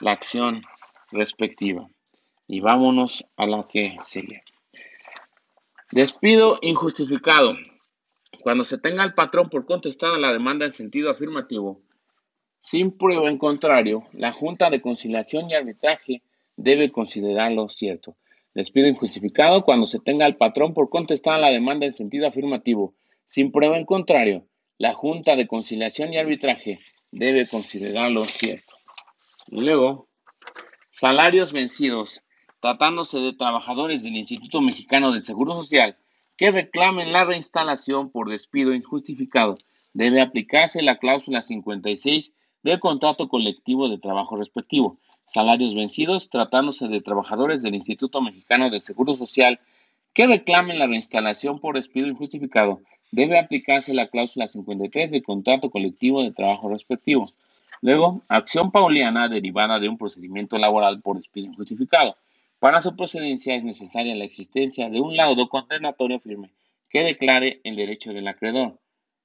[0.00, 0.62] la acción
[1.12, 1.88] respectiva.
[2.48, 4.42] Y vámonos a la que sigue.
[5.92, 7.54] Despido injustificado.
[8.42, 11.80] Cuando se tenga al patrón por contestada la demanda en sentido afirmativo,
[12.58, 16.22] sin prueba en contrario, la Junta de Conciliación y Arbitraje
[16.56, 18.16] debe considerarlo cierto.
[18.54, 22.94] Despido injustificado cuando se tenga al patrón por contestar la demanda en sentido afirmativo.
[23.26, 28.74] Sin prueba en contrario, la Junta de Conciliación y Arbitraje debe considerarlo cierto.
[29.48, 30.08] luego,
[30.90, 32.22] salarios vencidos.
[32.60, 35.96] Tratándose de trabajadores del Instituto Mexicano del Seguro Social
[36.36, 39.58] que reclamen la reinstalación por despido injustificado,
[39.94, 47.00] debe aplicarse la cláusula 56 del contrato colectivo de trabajo respectivo salarios vencidos, tratándose de
[47.00, 49.60] trabajadores del Instituto Mexicano del Seguro Social
[50.12, 52.80] que reclamen la reinstalación por despido injustificado,
[53.12, 57.30] debe aplicarse la cláusula 53 del contrato colectivo de trabajo respectivo.
[57.80, 62.16] Luego, acción pauliana derivada de un procedimiento laboral por despido injustificado.
[62.58, 66.50] Para su procedencia es necesaria la existencia de un laudo condenatorio firme
[66.90, 68.78] que declare el derecho del acreedor.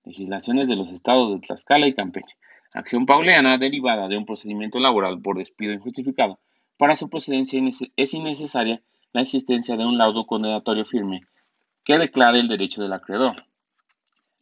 [0.05, 2.35] Legislaciones de los estados de Tlaxcala y Campeche.
[2.77, 6.37] Acción pauleana derivada de un procedimiento laboral por despido injustificado.
[6.77, 7.59] Para su procedencia
[7.95, 11.21] es innecesaria la existencia de un laudo condenatorio firme
[11.83, 13.35] que declare el derecho del acreedor.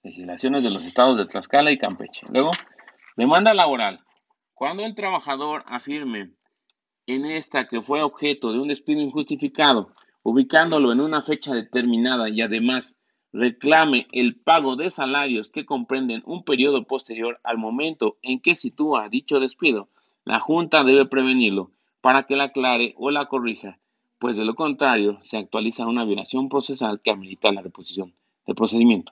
[0.04, 2.28] Legislaciones de los estados de Tlaxcala y Campeche.
[2.30, 2.52] Luego,
[3.16, 4.02] demanda laboral.
[4.54, 6.32] Cuando el trabajador afirme
[7.08, 9.94] en esta que fue objeto de un despido injustificado,
[10.24, 12.98] ubicándolo en una fecha determinada y además
[13.36, 19.10] reclame el pago de salarios que comprenden un periodo posterior al momento en que sitúa
[19.10, 19.90] dicho despido,
[20.24, 23.78] la Junta debe prevenirlo para que la aclare o la corrija,
[24.20, 28.14] pues de lo contrario se actualiza una violación procesal que amerita la reposición
[28.48, 29.12] del procedimiento.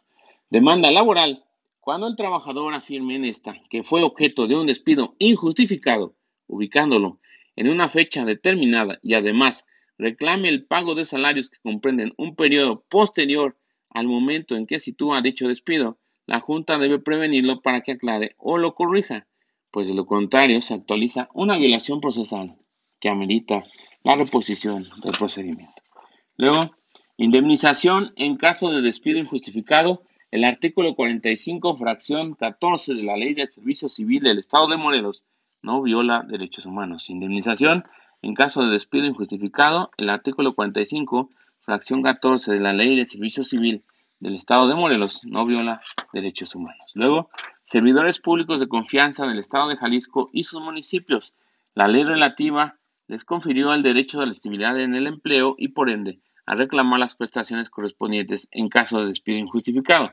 [0.50, 1.44] Demanda laboral.
[1.82, 6.16] Cuando el trabajador afirme en esta que fue objeto de un despido injustificado,
[6.48, 7.20] ubicándolo
[7.58, 9.66] en una fecha determinada y además
[9.98, 13.58] reclame el pago de salarios que comprenden un periodo posterior
[13.94, 18.58] al momento en que sitúa dicho despido, la Junta debe prevenirlo para que aclare o
[18.58, 19.28] lo corrija,
[19.72, 22.56] pues de lo contrario se actualiza una violación procesal
[23.00, 23.64] que amerita
[24.04, 25.82] la reposición del procedimiento.
[26.38, 26.76] Luego,
[27.18, 30.04] indemnización en caso de despido injustificado.
[30.32, 35.26] El artículo 45, fracción 14 de la Ley del Servicio Civil del Estado de Morelos
[35.62, 37.10] no viola derechos humanos.
[37.10, 37.84] Indemnización
[38.22, 39.92] en caso de despido injustificado.
[39.98, 41.30] El artículo 45,
[41.64, 43.84] fracción 14 de la Ley de Servicio Civil
[44.20, 45.80] del Estado de Morelos no viola
[46.14, 46.92] derechos humanos.
[46.96, 47.30] Luego,
[47.66, 51.34] servidores públicos de confianza del Estado de Jalisco y sus municipios.
[51.74, 55.90] La ley relativa les confirió el derecho a la estabilidad en el empleo y por
[55.90, 60.12] ende a reclamar las prestaciones correspondientes en caso de despido injustificado.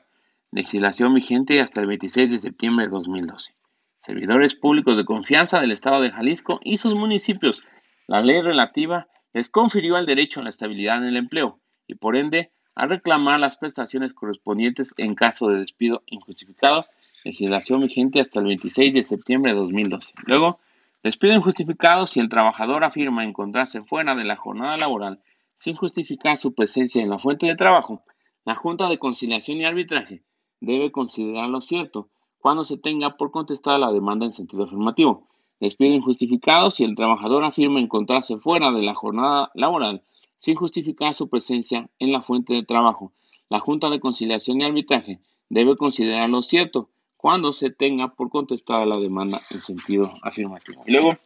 [0.52, 3.54] legislación vigente hasta el 26 de septiembre de 2012.
[4.02, 7.62] Servidores públicos de confianza del Estado de Jalisco y sus municipios.
[8.08, 12.16] La ley relativa les confirió el derecho a la estabilidad en el empleo y por
[12.16, 16.86] ende a reclamar las prestaciones correspondientes en caso de despido injustificado,
[17.24, 20.14] legislación vigente hasta el 26 de septiembre de 2012.
[20.24, 20.58] Luego,
[21.02, 25.20] despido injustificado si el trabajador afirma encontrarse fuera de la jornada laboral
[25.58, 28.02] sin justificar su presencia en la fuente de trabajo,
[28.44, 30.22] la Junta de Conciliación y Arbitraje
[30.60, 35.28] debe considerarlo cierto cuando se tenga por contestada la demanda en sentido afirmativo.
[35.60, 40.02] Despido injustificado si el trabajador afirma encontrarse fuera de la jornada laboral
[40.38, 43.12] sin justificar su presencia en la fuente de trabajo.
[43.50, 45.20] La Junta de Conciliación y Arbitraje
[45.50, 50.82] debe considerarlo cierto cuando se tenga por contestada la demanda en sentido afirmativo.
[50.86, 51.18] Luego,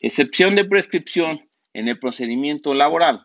[0.00, 3.22] excepción de prescripción en el procedimiento laboral.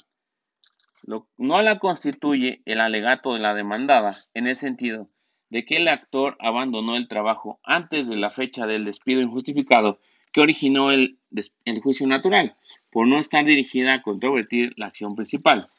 [1.37, 5.09] no la constituye el alegato de la demandada en el sentido
[5.49, 9.99] de que el actor abandonó el trabajo antes de la fecha del despido injustificado
[10.31, 11.17] que originó el,
[11.65, 12.55] el juicio natural,
[12.91, 15.69] por no estar dirigida a controvertir la acción principal.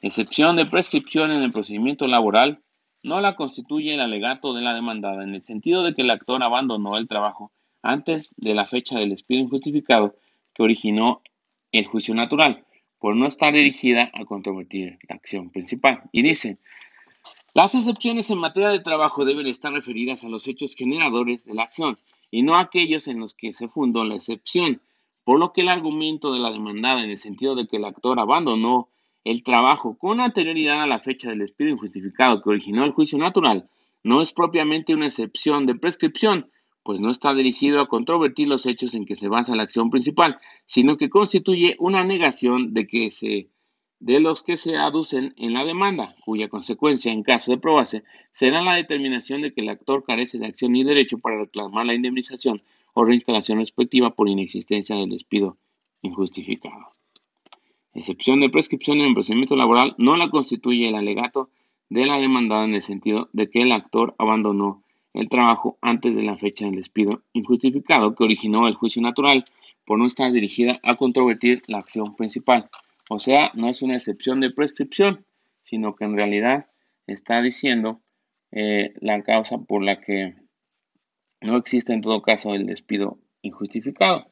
[0.00, 2.62] Excepción de prescripción en el procedimiento laboral
[3.02, 6.42] no la constituye el alegato de la demandada en el sentido de que el actor
[6.42, 7.52] abandonó el trabajo
[7.82, 10.16] antes de la fecha del despido injustificado
[10.54, 11.22] que originó
[11.72, 12.64] el juicio natural,
[12.98, 16.02] por no estar dirigida a controvertir la acción principal.
[16.12, 16.58] Y dice,
[17.58, 21.64] las excepciones en materia de trabajo deben estar referidas a los hechos generadores de la
[21.64, 21.98] acción
[22.30, 24.80] y no a aquellos en los que se fundó la excepción,
[25.24, 28.20] por lo que el argumento de la demandada en el sentido de que el actor
[28.20, 28.90] abandonó
[29.24, 33.68] el trabajo con anterioridad a la fecha del despido injustificado que originó el juicio natural
[34.04, 36.52] no es propiamente una excepción de prescripción,
[36.84, 40.38] pues no está dirigido a controvertir los hechos en que se basa la acción principal,
[40.64, 43.48] sino que constituye una negación de que se
[44.00, 48.62] de los que se aducen en la demanda, cuya consecuencia, en caso de probarse, será
[48.62, 52.62] la determinación de que el actor carece de acción y derecho para reclamar la indemnización
[52.94, 55.56] o reinstalación respectiva por inexistencia del despido
[56.02, 56.92] injustificado.
[57.94, 61.50] Excepción de prescripción en el procedimiento laboral no la constituye el alegato
[61.88, 64.82] de la demandada en el sentido de que el actor abandonó
[65.14, 69.44] el trabajo antes de la fecha del despido injustificado que originó el juicio natural
[69.84, 72.70] por no estar dirigida a controvertir la acción principal.
[73.08, 75.24] O sea, no es una excepción de prescripción,
[75.62, 76.70] sino que en realidad
[77.06, 78.02] está diciendo
[78.52, 80.34] eh, la causa por la que
[81.40, 84.30] no existe en todo caso el despido injustificado.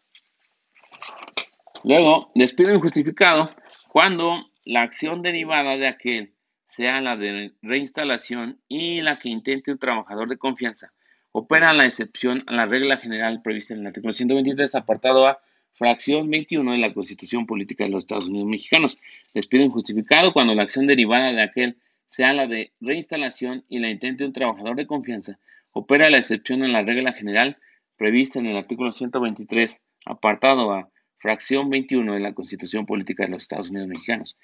[1.84, 3.50] Luego, despido injustificado
[3.88, 6.34] cuando la acción derivada de aquel
[6.68, 10.92] sea la de reinstalación y la que intente un trabajador de confianza.
[11.32, 15.40] Opera la excepción a la regla general prevista en el artículo 123, apartado A,
[15.76, 18.98] fracción 21 de la Constitución Política de los Estados Unidos Mexicanos.
[19.34, 21.76] Despido injustificado cuando la acción derivada de aquel
[22.08, 25.38] sea la de reinstalación y la intente un trabajador de confianza.
[25.72, 27.58] Opera la excepción a la regla general
[27.96, 33.42] prevista en el artículo 123, apartado A, fracción 21 de la Constitución Política de los
[33.42, 34.36] Estados Unidos Mexicanos.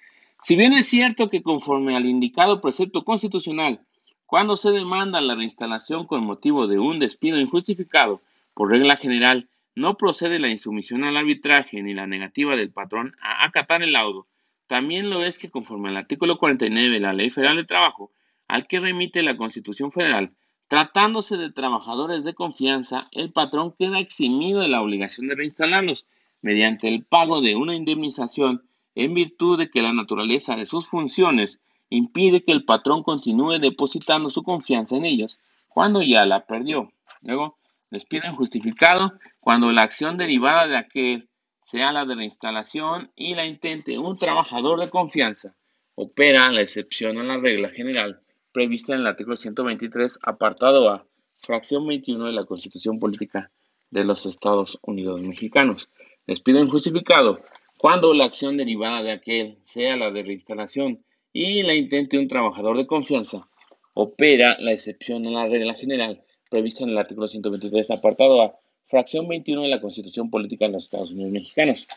[0.43, 3.81] Si bien es cierto que conforme al indicado precepto constitucional,
[4.27, 8.21] cuando se demanda la reinstalación con motivo de un despido injustificado,
[8.55, 13.47] por regla general, no procede la insumisión al arbitraje ni la negativa del patrón a
[13.47, 14.27] acatar el laudo,
[14.67, 18.11] también lo es que conforme al artículo 49 de la Ley Federal de Trabajo,
[18.49, 20.33] al que remite la Constitución Federal,
[20.69, 26.07] tratándose de trabajadores de confianza, el patrón queda eximido de la obligación de reinstalarlos
[26.41, 28.63] mediante el pago de una indemnización
[28.95, 34.31] en virtud de que la naturaleza de sus funciones impide que el patrón continúe depositando
[34.31, 36.93] su confianza en ellos cuando ya la perdió.
[37.21, 37.59] Luego,
[37.93, 41.29] despido injustificado cuando la acción derivada de aquel
[41.63, 45.55] sea la de la instalación y la intente un trabajador de confianza,
[45.95, 51.87] opera la excepción a la regla general prevista en el artículo 123, apartado A, fracción
[51.87, 53.51] 21 de la Constitución Política
[53.91, 55.91] de los Estados Unidos Mexicanos.
[56.27, 57.41] Despido injustificado
[57.77, 62.79] cuando la acción derivada de aquel sea la de reinstalación y la intente un trabajador
[62.79, 63.49] de confianza,
[63.93, 68.55] opera la excepción a la regla general prevista en el artículo 123, apartado A,
[68.87, 71.89] fracción 21 de la Constitución Política de los Estados Unidos Mexicanos.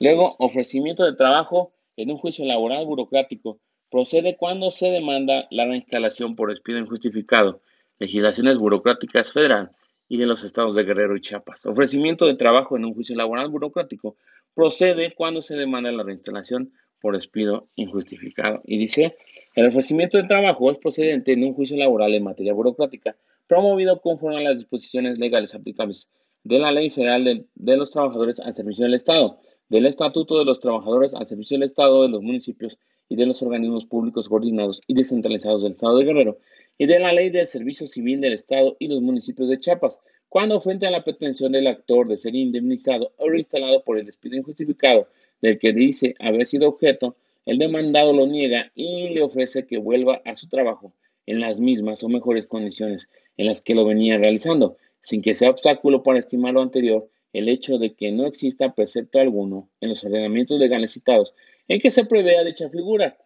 [0.00, 6.34] Luego, ofrecimiento de trabajo en un juicio laboral burocrático procede cuando se demanda la reinstalación
[6.34, 7.60] por despido injustificado,
[8.00, 9.70] legislaciones burocráticas federal
[10.08, 11.66] y de los estados de Guerrero y Chiapas.
[11.66, 14.16] Ofrecimiento de trabajo en un juicio laboral burocrático
[14.54, 18.60] procede cuando se demanda la reinstalación por despido injustificado.
[18.64, 19.16] Y dice,
[19.54, 24.38] el ofrecimiento de trabajo es procedente en un juicio laboral en materia burocrática, promovido conforme
[24.38, 26.08] a las disposiciones legales aplicables
[26.44, 30.60] de la Ley Federal de, los Trabajadores al Servicio del Estado, del Estatuto de los
[30.60, 34.94] Trabajadores al Servicio del Estado de los municipios y de los organismos públicos coordinados y
[34.94, 36.38] descentralizados del Estado de Guerrero,
[36.78, 40.60] y de la Ley del Servicio Civil del Estado y los municipios de Chiapas, cuando
[40.60, 45.08] frente a la pretensión del actor de ser indemnizado o reinstalado por el despido injustificado
[45.42, 50.22] del que dice haber sido objeto, el demandado lo niega y le ofrece que vuelva
[50.24, 50.94] a su trabajo
[51.30, 55.50] en las mismas o mejores condiciones en las que lo venía realizando, sin que sea
[55.50, 60.02] obstáculo para estimar lo anterior el hecho de que no exista precepto alguno en los
[60.04, 61.32] ordenamientos legales citados
[61.68, 63.16] en que se prevea dicha figura,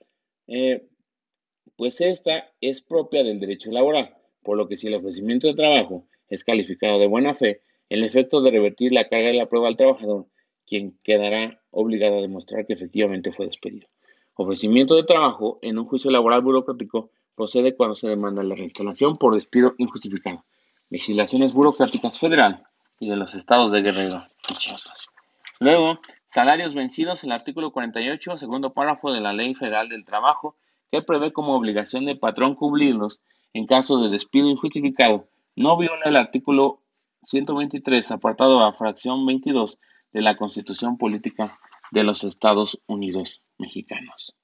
[0.49, 0.87] eh,
[1.77, 6.07] pues esta es propia del derecho laboral, por lo que si el ofrecimiento de trabajo
[6.29, 9.77] es calificado de buena fe, el efecto de revertir la carga de la prueba al
[9.77, 10.27] trabajador,
[10.67, 13.89] quien quedará obligado a demostrar que efectivamente fue despedido.
[14.35, 19.35] Ofrecimiento de trabajo en un juicio laboral burocrático procede cuando se demanda la reinstalación por
[19.35, 20.45] despido injustificado.
[20.91, 22.65] Legislaciones burocráticas federal
[23.01, 25.09] y de los estados de Guerrero y Chiapas.
[25.61, 30.57] Luego, salarios vencidos, el artículo 48, segundo párrafo de la Ley Federal del Trabajo,
[30.91, 33.21] que prevé como obligación del patrón cubrirlos
[33.53, 36.83] en caso de despido injustificado no viola el artículo
[37.27, 39.79] 123, apartado a fracción 22
[40.13, 41.59] de la Constitución Política
[41.93, 44.35] de los Estados Unidos Mexicanos.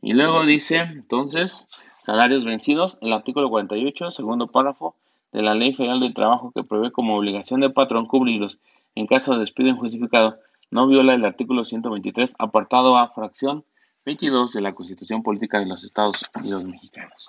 [0.00, 1.66] Y luego dice, entonces,
[2.00, 4.94] salarios vencidos, el artículo 48, segundo párrafo
[5.32, 8.58] de la Ley Federal del Trabajo que prevé como obligación del patrón cubrirlos
[8.94, 10.38] en caso de despido injustificado,
[10.70, 13.64] no viola el artículo 123, apartado a fracción
[14.04, 17.28] 22 de la Constitución Política de los Estados Unidos Mexicanos.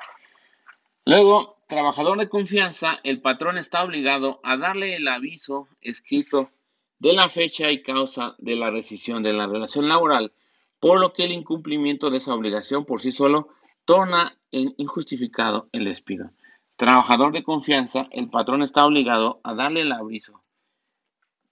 [1.06, 6.50] Luego, trabajador de confianza, el patrón está obligado a darle el aviso escrito
[7.00, 10.32] de la fecha y causa de la rescisión de la relación laboral,
[10.80, 13.50] por lo que el incumplimiento de esa obligación por sí solo
[13.86, 16.32] torna en injustificado el despido.
[16.76, 20.42] Trabajador de confianza, el patrón está obligado a darle el aviso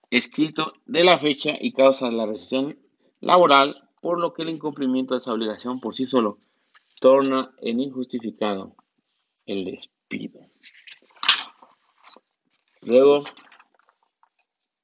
[0.10, 2.78] escrito de la fecha y causa de la rescisión
[3.20, 6.40] laboral, por lo que el incumplimiento de esa obligación por sí solo
[7.00, 8.76] torna en injustificado
[9.46, 10.40] el despido.
[12.82, 13.26] Luego,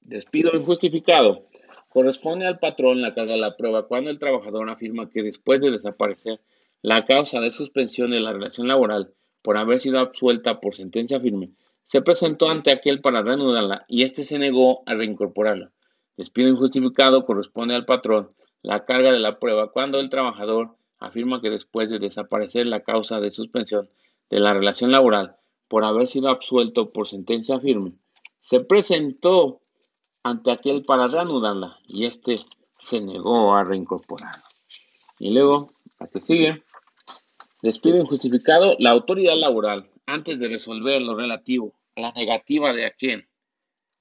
[0.02, 1.48] despido injustificado.
[1.94, 5.70] Corresponde al patrón la carga de la prueba cuando el trabajador afirma que después de
[5.70, 6.42] desaparecer
[6.82, 11.52] la causa de suspensión de la relación laboral por haber sido absuelta por sentencia firme,
[11.84, 15.72] se presentó ante aquel para reanudarla y éste se negó a reincorporarla.
[16.18, 18.32] Despido injustificado corresponde al patrón
[18.64, 23.20] la carga de la prueba cuando el trabajador afirma que después de desaparecer la causa
[23.20, 23.88] de suspensión
[24.32, 25.36] de la relación laboral
[25.68, 27.94] por haber sido absuelto por sentencia firme,
[28.42, 29.62] se presentó
[30.24, 32.38] ante aquel para reanudarla y éste
[32.80, 34.44] se negó a reincorporarla.
[35.20, 35.68] Y luego,
[36.00, 36.64] a que sigue,
[37.62, 43.28] despido injustificado, la autoridad laboral, antes de resolver lo relativo a la negativa de aquel,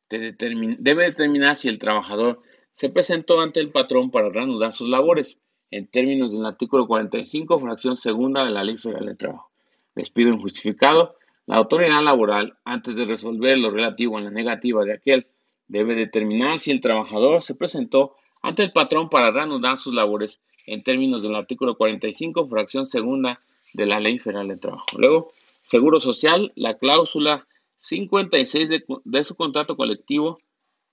[0.09, 5.39] debe determinar si el trabajador se presentó ante el patrón para reanudar sus labores,
[5.71, 9.53] en términos del artículo 45, fracción segunda de la Ley Federal de Trabajo
[9.95, 15.27] despido injustificado, la autoridad laboral, antes de resolver lo relativo a la negativa de aquel,
[15.73, 20.83] debe determinar si el trabajador se presentó ante el patrón para reanudar sus labores en
[20.83, 23.41] términos del artículo 45, fracción segunda
[23.73, 24.85] de la Ley Federal de Trabajo.
[24.99, 25.33] Luego,
[25.63, 27.47] Seguro Social, la cláusula
[27.79, 28.69] 56
[29.05, 30.41] de, su contrato colectivo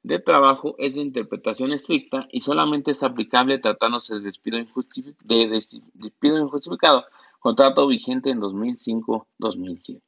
[0.01, 4.59] de trabajo es de interpretación estricta y solamente es aplicable tratándose de despido,
[5.25, 7.03] de despido injustificado
[7.39, 10.01] contrato vigente en 2005-2007.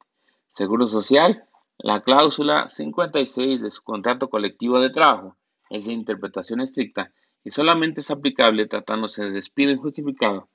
[0.48, 1.44] Seguro Social,
[1.82, 5.36] la cláusula 56 de su contrato colectivo de trabajo
[5.68, 10.48] es de interpretación estricta y solamente es aplicable tratándose de despido injustificado.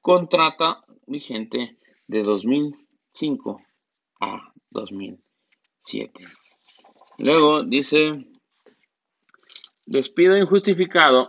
[0.00, 3.60] Contrato vigente de 2005
[4.20, 6.24] a 2007.
[7.18, 8.24] Luego dice,
[9.84, 11.26] despido injustificado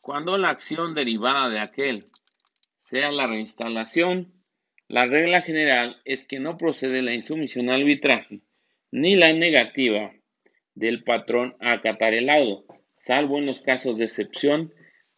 [0.00, 2.06] cuando la acción derivada de aquel
[2.80, 4.32] sea la reinstalación,
[4.88, 8.42] la regla general es que no procede la insumisión al arbitraje
[8.94, 10.12] ni la negativa
[10.76, 12.62] del patrón a acatar el laudo,
[12.96, 14.72] salvo en los casos de excepción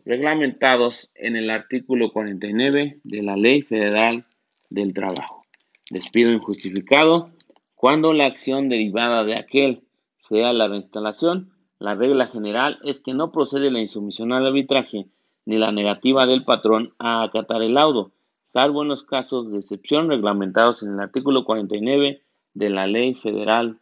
[0.06, 4.24] reglamentados en el artículo 49 de la Ley Federal
[4.70, 5.44] del Trabajo.
[5.90, 7.32] Despido injustificado
[7.74, 9.82] cuando la acción derivada de aquel
[10.26, 15.04] sea la reinstalación, la regla general es que no procede la insumisión al arbitraje
[15.44, 18.12] ni la negativa del patrón a acatar el laudo,
[18.54, 22.22] salvo en los casos de excepción reglamentados en el artículo 49
[22.56, 23.78] de la Ley Federal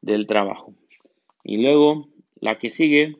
[0.00, 0.74] del Trabajo.
[1.42, 2.08] Y luego,
[2.40, 3.16] la que sigue,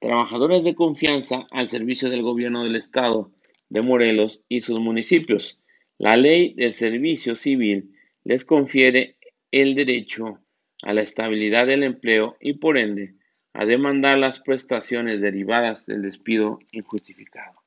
[0.00, 3.30] trabajadores de confianza al servicio del gobierno del Estado
[3.68, 5.60] de Morelos y sus municipios.
[5.96, 7.94] La ley del servicio civil
[8.24, 9.16] les confiere
[9.52, 10.40] el derecho
[10.82, 13.14] a la estabilidad del empleo y por ende
[13.52, 17.62] a demandar las prestaciones derivadas del despido injustificado.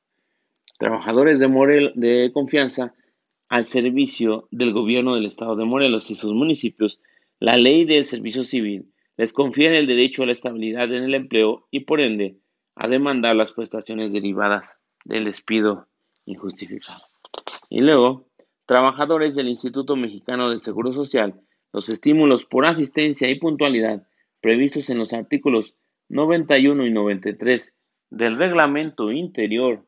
[0.78, 2.92] Trabajadores de, de confianza
[3.48, 6.98] al servicio del gobierno del estado de Morelos y sus municipios,
[7.38, 11.66] la ley del servicio civil les confiere el derecho a la estabilidad en el empleo
[11.70, 12.38] y por ende
[12.74, 14.64] a demandar las prestaciones derivadas
[15.04, 15.88] del despido
[16.26, 17.02] injustificado.
[17.70, 18.28] Y luego,
[18.66, 21.40] trabajadores del Instituto Mexicano del Seguro Social,
[21.72, 24.06] los estímulos por asistencia y puntualidad
[24.40, 25.74] previstos en los artículos
[26.08, 27.74] 91 y 93
[28.10, 29.86] del reglamento interior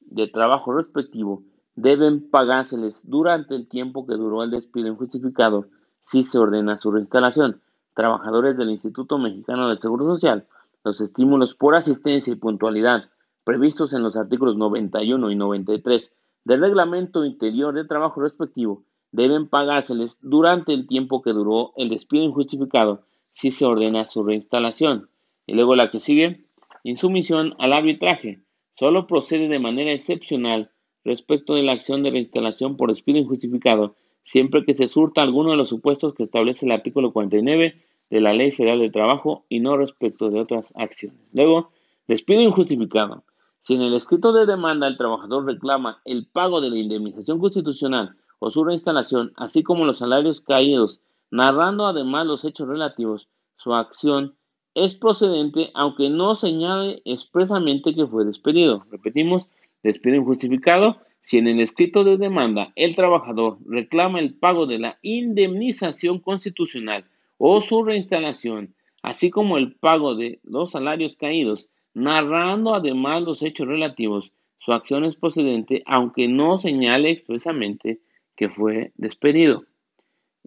[0.00, 1.44] de trabajo respectivo
[1.74, 5.66] deben pagárseles durante el tiempo que duró el despido injustificado
[6.00, 7.60] si se ordena su reinstalación.
[7.94, 10.46] Trabajadores del Instituto Mexicano del Seguro Social,
[10.84, 13.04] los estímulos por asistencia y puntualidad
[13.44, 16.12] previstos en los artículos 91 y 93
[16.44, 22.24] del reglamento interior de trabajo respectivo deben pagárseles durante el tiempo que duró el despido
[22.24, 25.08] injustificado si se ordena su reinstalación.
[25.46, 26.46] Y luego la que sigue,
[26.82, 28.40] insumisión al arbitraje.
[28.74, 30.70] Solo procede de manera excepcional
[31.04, 35.56] respecto de la acción de reinstalación por despido injustificado, siempre que se surta alguno de
[35.56, 37.74] los supuestos que establece el artículo 49
[38.10, 41.20] de la Ley Federal del Trabajo y no respecto de otras acciones.
[41.32, 41.70] Luego,
[42.06, 43.24] despido injustificado.
[43.62, 48.16] Si en el escrito de demanda el trabajador reclama el pago de la indemnización constitucional
[48.38, 51.00] o su reinstalación, así como los salarios caídos,
[51.30, 54.34] narrando además los hechos relativos, su acción
[54.74, 58.84] es procedente aunque no señale expresamente que fue despedido.
[58.90, 59.46] Repetimos,
[59.82, 64.98] despido injustificado si en el escrito de demanda el trabajador reclama el pago de la
[65.02, 67.04] indemnización constitucional
[67.38, 73.68] o su reinstalación, así como el pago de los salarios caídos, narrando además los hechos
[73.68, 78.00] relativos, su acción es procedente aunque no señale expresamente
[78.36, 79.64] que fue despedido.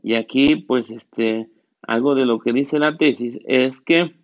[0.01, 1.49] Y aquí, pues, este,
[1.81, 4.15] algo de lo que dice la tesis es que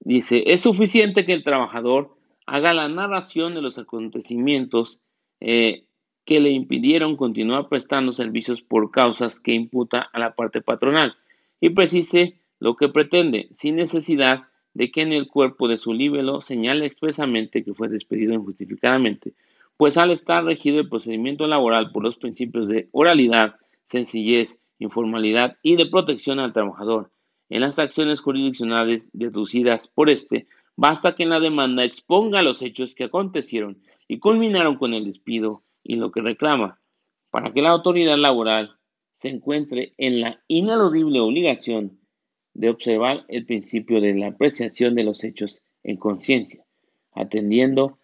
[0.00, 2.16] dice, es suficiente que el trabajador
[2.46, 4.98] haga la narración de los acontecimientos
[5.40, 5.84] eh,
[6.24, 11.16] que le impidieron continuar prestando servicios por causas que imputa a la parte patronal.
[11.60, 16.40] Y precise lo que pretende, sin necesidad de que en el cuerpo de su libelo
[16.40, 19.34] señale expresamente que fue despedido injustificadamente,
[19.76, 25.76] pues al estar regido el procedimiento laboral por los principios de oralidad, sencillez, informalidad y
[25.76, 27.10] de protección al trabajador,
[27.48, 32.94] en las acciones jurisdiccionales deducidas por este, basta que en la demanda exponga los hechos
[32.94, 36.80] que acontecieron y culminaron con el despido y lo que reclama,
[37.30, 38.76] para que la autoridad laboral
[39.18, 41.98] se encuentre en la inaludible obligación
[42.52, 46.64] de observar el principio de la apreciación de los hechos en conciencia,
[47.12, 47.98] atendiendo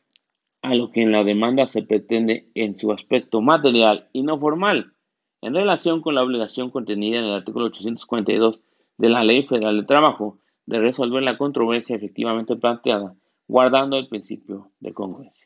[0.63, 4.93] a lo que en la demanda se pretende en su aspecto material y no formal,
[5.41, 8.61] en relación con la obligación contenida en el artículo 842
[8.99, 10.39] de la Ley Federal de Trabajo
[10.71, 13.17] de resolver la controversia efectivamente planteada,
[13.49, 15.45] guardando el principio de congruencia.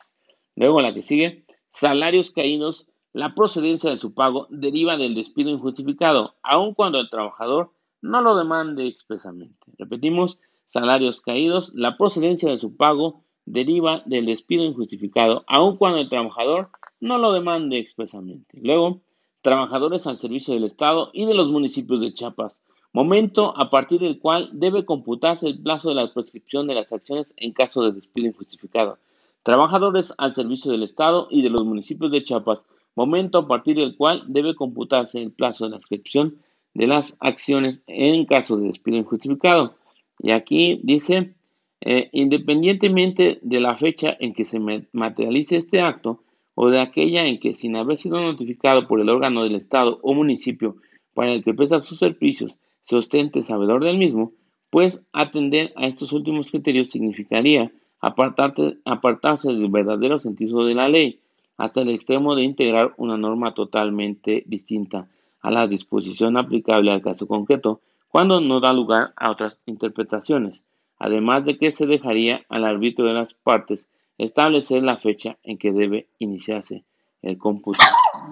[0.55, 6.35] Luego la que sigue, salarios caídos, la procedencia de su pago deriva del despido injustificado,
[6.43, 7.73] aun cuando el trabajador
[8.03, 9.73] no lo demande expresamente.
[9.79, 16.11] Repetimos, salarios caídos, la procedencia de su pago deriva del despido injustificado, aun cuando el
[16.11, 16.69] trabajador
[17.01, 18.61] no lo demande expresamente.
[18.63, 19.01] Luego,
[19.41, 22.59] trabajadores al servicio del Estado y de los municipios de Chiapas,
[22.95, 27.35] momento a partir del cual debe computarse el plazo de la prescripción de las acciones
[27.37, 28.99] en caso de despido injustificado.
[29.43, 32.65] Trabajadores al servicio del Estado y de los municipios de Chiapas,
[32.95, 36.37] momento a partir del cual debe computarse el plazo de la inscripción
[36.73, 39.75] de las acciones en caso de despido injustificado.
[40.21, 41.35] Y aquí dice,
[41.81, 44.61] eh, independientemente de la fecha en que se
[44.93, 46.21] materialice este acto
[46.55, 50.15] o de aquella en que sin haber sido notificado por el órgano del Estado o
[50.15, 50.77] municipio
[51.13, 54.33] para el que presta sus servicios se ostente sabedor del mismo,
[54.71, 57.71] pues atender a estos últimos criterios significaría
[58.01, 61.21] apartarse del verdadero sentido de la ley,
[61.57, 65.09] hasta el extremo de integrar una norma totalmente distinta
[65.41, 70.63] a la disposición aplicable al caso concreto cuando no da lugar a otras interpretaciones,
[70.99, 73.87] además de que se dejaría al arbitrio de las partes
[74.19, 76.85] establecer la fecha en que debe iniciarse
[77.23, 77.81] el cómputo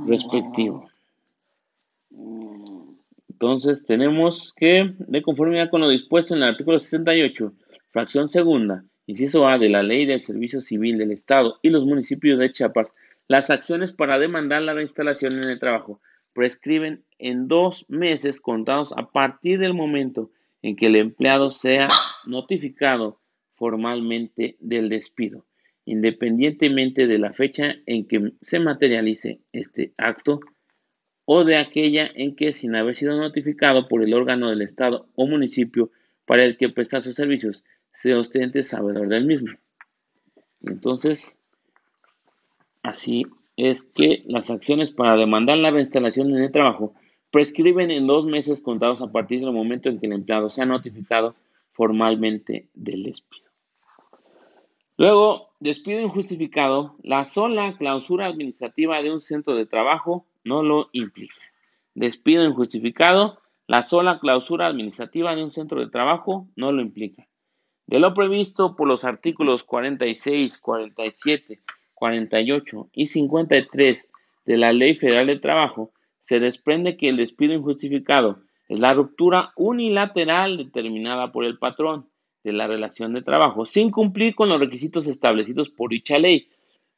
[0.07, 0.89] respectivo.
[3.43, 7.53] Entonces tenemos que, de conformidad con lo dispuesto en el artículo 68,
[7.90, 12.38] fracción segunda, inciso A de la Ley del Servicio Civil del Estado y los municipios
[12.38, 12.95] de Chiapas,
[13.26, 16.01] las acciones para demandar la reinstalación en el trabajo
[16.32, 20.30] prescriben en dos meses contados a partir del momento
[20.62, 21.88] en que el empleado sea
[22.24, 23.18] notificado
[23.57, 25.47] formalmente del despido,
[25.84, 30.38] independientemente de la fecha en que se materialice este acto
[31.25, 35.27] o de aquella en que, sin haber sido notificado por el órgano del Estado o
[35.27, 35.91] municipio
[36.27, 39.51] para el que presta sus servicios, se ostente sabedor del mismo.
[40.62, 41.37] Entonces,
[42.83, 46.95] así es que las acciones para demandar la reinstalación en el trabajo
[47.31, 51.35] prescriben en dos meses contados a partir del momento en que el empleado sea notificado
[51.73, 53.51] formalmente del despido.
[54.99, 61.34] Luego, despido injustificado, la sola clausura administrativa de un centro de trabajo no lo implica.
[61.95, 67.26] Despido injustificado, la sola clausura administrativa de un centro de trabajo no lo implica.
[67.86, 71.61] De lo previsto por los artículos 46, 47,
[71.95, 74.09] 48 y 53
[74.45, 79.53] de la Ley Federal de Trabajo, se desprende que el despido injustificado es la ruptura
[79.57, 82.09] unilateral determinada por el patrón
[82.45, 86.49] de la relación de trabajo sin cumplir con los requisitos establecidos por dicha ley,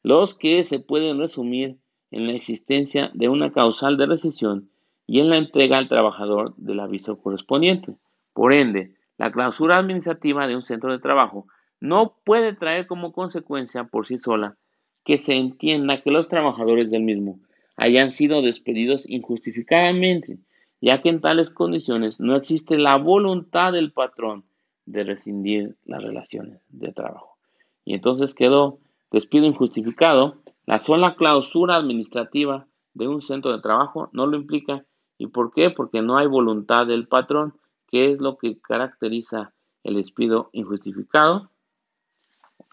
[0.01, 1.77] los que se pueden resumir
[2.15, 4.69] en la existencia de una causal de rescisión
[5.05, 7.97] y en la entrega al trabajador del aviso correspondiente.
[8.31, 11.45] Por ende, la clausura administrativa de un centro de trabajo
[11.81, 14.55] no puede traer como consecuencia por sí sola
[15.03, 17.41] que se entienda que los trabajadores del mismo
[17.75, 20.39] hayan sido despedidos injustificadamente,
[20.79, 24.45] ya que en tales condiciones no existe la voluntad del patrón
[24.85, 27.37] de rescindir las relaciones de trabajo.
[27.83, 28.79] Y entonces quedó
[29.11, 34.85] despido injustificado, la sola clausura administrativa de un centro de trabajo no lo implica.
[35.17, 35.69] ¿Y por qué?
[35.69, 37.57] Porque no hay voluntad del patrón,
[37.87, 39.53] que es lo que caracteriza
[39.83, 41.49] el despido injustificado.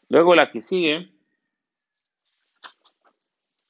[0.08, 1.12] Luego la que sigue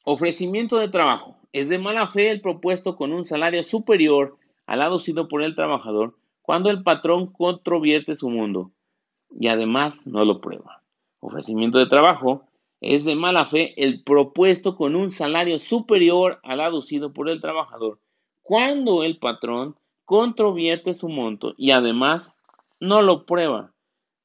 [0.05, 1.37] Ofrecimiento de trabajo.
[1.53, 6.17] Es de mala fe el propuesto con un salario superior al aducido por el trabajador
[6.41, 8.73] cuando el patrón controvierte su mundo
[9.31, 10.83] y además no lo prueba.
[11.21, 12.49] Ofrecimiento de trabajo.
[12.83, 18.01] Es de mala fe el propuesto con un salario superior al aducido por el trabajador
[18.43, 22.37] cuando el patrón controvierte su monto y además
[22.81, 23.73] no lo prueba.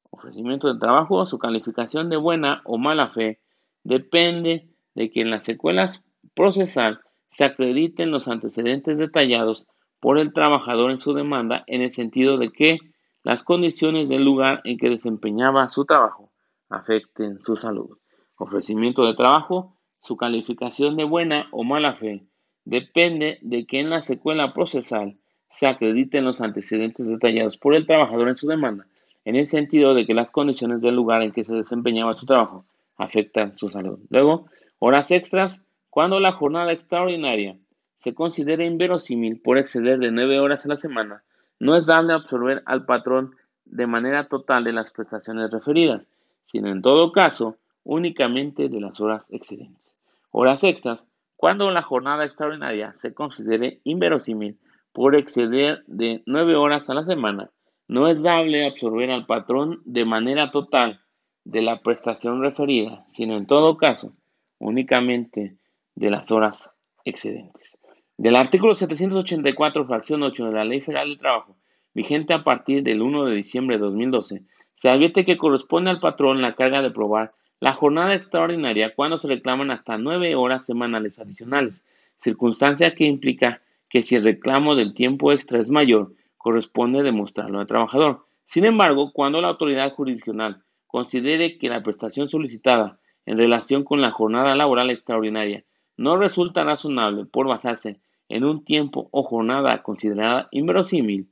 [0.10, 3.40] Ofrecimiento de trabajo, su calificación de buena o mala fe
[3.84, 6.04] depende de que en las secuelas
[6.34, 9.68] procesal se acrediten los antecedentes detallados
[10.00, 12.80] por el trabajador en su demanda en el sentido de que
[13.22, 16.32] las condiciones del lugar en que desempeñaba su trabajo
[16.70, 18.00] afecten su salud.
[18.38, 22.24] Ofrecimiento de trabajo, su calificación de buena o mala fe
[22.66, 25.18] depende de que en la secuela procesal
[25.50, 28.86] se acrediten los antecedentes detallados por el trabajador en su demanda,
[29.26, 32.66] en el sentido de que las condiciones del lugar en que se desempeñaba su trabajo
[32.98, 34.00] afectan su salud.
[34.10, 34.48] Luego,
[34.80, 37.58] Horas extras cuando la jornada extraordinaria
[37.98, 41.24] se considera inverosímil por exceder de nueve horas a la semana,
[41.60, 43.36] no es dable absorber al patrón
[43.66, 46.04] de manera total de las prestaciones referidas,
[46.46, 47.58] sino en todo caso
[47.88, 49.94] únicamente de las horas excedentes.
[50.32, 51.08] Horas extras
[51.38, 54.58] cuando la jornada extraordinaria se considere inverosímil
[54.92, 57.50] por exceder de nueve horas a la semana,
[57.88, 61.00] no es dable absorber al patrón de manera total
[61.46, 64.14] de la prestación referida, sino en todo caso
[64.60, 65.56] únicamente
[65.96, 66.72] de las horas
[67.06, 67.78] excedentes.
[68.18, 71.56] Del artículo 784, fracción 8 de la Ley Federal del Trabajo,
[71.94, 74.44] vigente a partir del 1 de diciembre de 2012,
[74.76, 79.28] se advierte que corresponde al patrón la carga de probar la jornada extraordinaria cuando se
[79.28, 81.84] reclaman hasta nueve horas semanales adicionales,
[82.18, 87.68] circunstancia que implica que si el reclamo del tiempo extra es mayor, corresponde demostrarlo al
[87.68, 88.26] trabajador.
[88.46, 94.12] Sin embargo, cuando la autoridad jurisdiccional considere que la prestación solicitada en relación con la
[94.12, 95.64] jornada laboral extraordinaria
[95.98, 98.00] no resulta razonable por basarse
[98.30, 101.28] en un tiempo o jornada considerada inverosímil,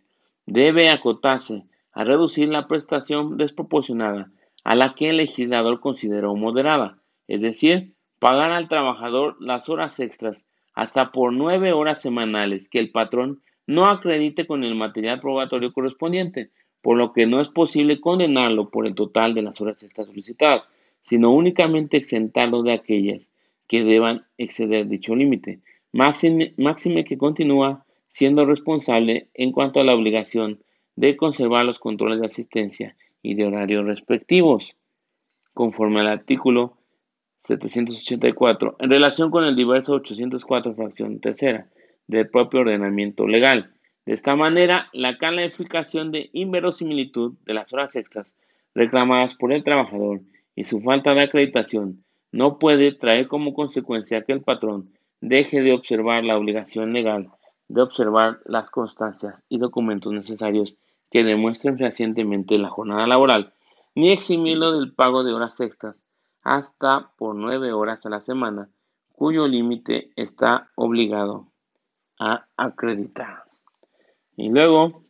[0.45, 4.31] debe acotarse a reducir la prestación desproporcionada
[4.65, 6.97] a la que el legislador consideró moderada,
[7.27, 12.91] es decir, pagar al trabajador las horas extras hasta por nueve horas semanales que el
[12.91, 16.49] patrón no acredite con el material probatorio correspondiente,
[16.81, 20.67] por lo que no es posible condenarlo por el total de las horas extras solicitadas,
[21.03, 23.29] sino únicamente exentarlo de aquellas
[23.67, 25.59] que deban exceder dicho límite,
[25.91, 30.59] máxime, que continúa siendo responsable en cuanto a la obligación
[30.95, 32.95] de conservar los controles de asistencia
[33.25, 34.75] y de horario respectivos,
[35.53, 36.77] conforme al artículo
[37.39, 41.67] 784, en relación con el diverso 804, fracción tercera,
[42.07, 43.71] del propio ordenamiento legal.
[44.05, 48.35] De esta manera, la calificación de inverosimilitud de las horas extras
[48.75, 50.21] reclamadas por el trabajador
[50.55, 55.73] y su falta de acreditación no puede traer como consecuencia que el patrón deje de
[55.73, 57.31] observar la obligación legal
[57.67, 60.75] de observar las constancias y documentos necesarios
[61.09, 63.53] que demuestren fehacientemente la jornada laboral,
[63.95, 66.03] ni eximirlo del pago de horas extras
[66.43, 68.69] hasta por nueve horas a la semana,
[69.11, 71.47] cuyo límite está obligado
[72.19, 73.43] a acreditar.
[74.37, 75.03] Y luego,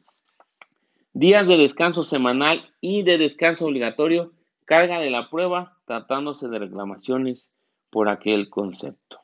[1.13, 4.31] días de descanso semanal y de descanso obligatorio
[4.65, 7.49] carga de la prueba tratándose de reclamaciones
[7.89, 9.19] por aquel concepto.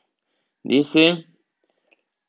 [0.62, 1.26] Dice,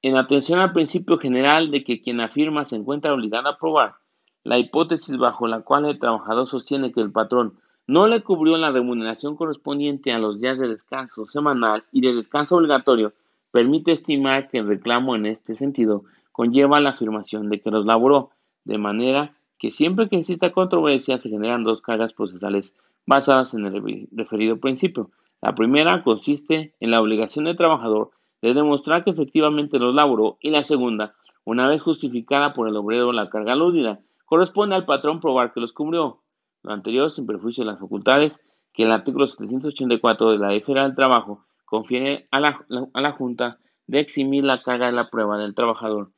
[0.01, 3.95] en atención al principio general de que quien afirma se encuentra obligado a probar
[4.43, 7.53] la hipótesis bajo la cual el trabajador sostiene que el patrón
[7.87, 12.55] no le cubrió la remuneración correspondiente a los días de descanso semanal y de descanso
[12.55, 13.13] obligatorio,
[13.51, 18.31] permite estimar que el reclamo en este sentido conlleva la afirmación de que los laboró,
[18.63, 22.73] de manera que siempre que exista controversia se generan dos cargas procesales
[23.05, 25.09] basadas en el referido principio.
[25.41, 30.49] La primera consiste en la obligación del trabajador de demostrar que efectivamente los laboró y
[30.49, 31.15] la segunda,
[31.45, 35.73] una vez justificada por el obrero la carga aludida, corresponde al patrón probar que los
[35.73, 36.21] cubrió.
[36.63, 38.39] Lo anterior sin perjuicio de las facultades
[38.73, 43.99] que el artículo 784 de la Ley Federal del Trabajo confiere a la, Junta de
[43.99, 46.11] eximir la carga de la prueba del trabajador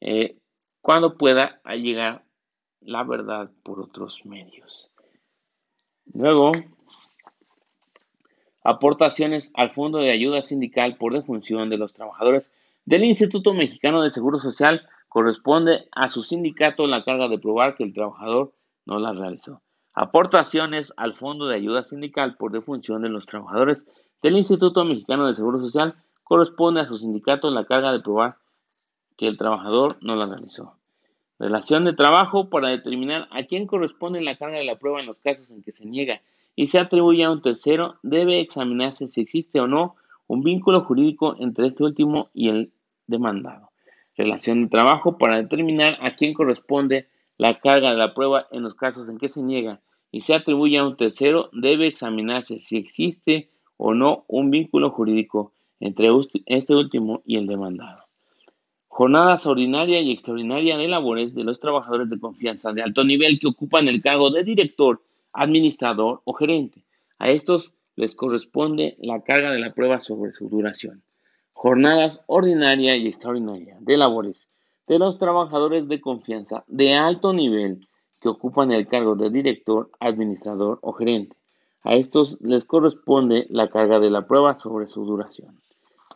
[0.00, 0.38] eh,
[0.80, 2.24] cuando pueda llegar
[2.80, 4.90] la verdad por otros medios.
[6.12, 6.52] Luego,
[8.62, 12.50] aportaciones al Fondo de Ayuda Sindical por defunción de los trabajadores
[12.84, 17.84] del Instituto Mexicano de Seguro Social corresponde a su sindicato la carga de probar que
[17.84, 18.52] el trabajador
[18.84, 19.62] no la realizó.
[19.94, 23.86] Aportaciones al Fondo de Ayuda Sindical por defunción de los trabajadores
[24.22, 28.36] del Instituto Mexicano de Seguro Social corresponde a su sindicato la carga de probar
[29.16, 30.74] que el trabajador no la realizó.
[31.38, 35.16] Relación de trabajo para determinar a quién corresponde la carga de la prueba en los
[35.20, 36.20] casos en que se niega
[36.56, 39.96] y se atribuye a un tercero, debe examinarse si existe o no
[40.26, 42.74] un vínculo jurídico entre este último y el
[43.06, 43.65] demandado.
[44.16, 48.74] Relación de trabajo para determinar a quién corresponde la carga de la prueba en los
[48.74, 53.50] casos en que se niega y se atribuye a un tercero, debe examinarse si existe
[53.76, 56.08] o no un vínculo jurídico entre
[56.46, 58.04] este último y el demandado.
[58.88, 63.48] Jornadas ordinaria y extraordinaria de labores de los trabajadores de confianza de alto nivel que
[63.48, 65.02] ocupan el cargo de director
[65.34, 66.86] administrador o gerente.
[67.18, 71.02] A estos les corresponde la carga de la prueba sobre su duración.
[71.58, 74.50] Jornadas ordinaria y extraordinaria de labores
[74.86, 77.88] de los trabajadores de confianza de alto nivel
[78.20, 81.34] que ocupan el cargo de director, administrador o gerente.
[81.82, 85.58] A estos les corresponde la carga de la prueba sobre su duración.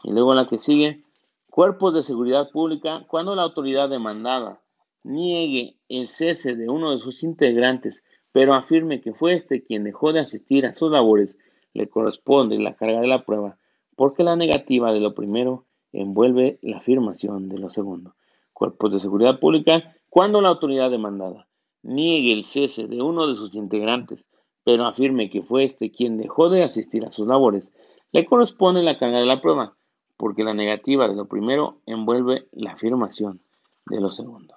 [0.04, 1.04] Y luego la que sigue,
[1.48, 4.60] cuerpos de seguridad pública, cuando la autoridad demandada
[5.04, 10.12] niegue el cese de uno de sus integrantes pero afirme que fue este quien dejó
[10.12, 11.38] de asistir a sus labores,
[11.72, 13.56] le corresponde la carga de la prueba,
[14.00, 18.14] porque la negativa de lo primero envuelve la afirmación de lo segundo.
[18.54, 21.48] Cuerpos de seguridad pública, cuando la autoridad demandada
[21.82, 24.30] niegue el cese de uno de sus integrantes,
[24.64, 27.70] pero afirme que fue este quien dejó de asistir a sus labores,
[28.10, 29.76] le corresponde la carga de la prueba,
[30.16, 33.42] porque la negativa de lo primero envuelve la afirmación
[33.84, 34.54] de lo segundo.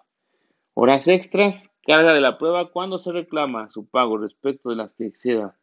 [0.74, 5.06] Horas extras, carga de la prueba cuando se reclama su pago respecto de las que
[5.06, 5.58] exceda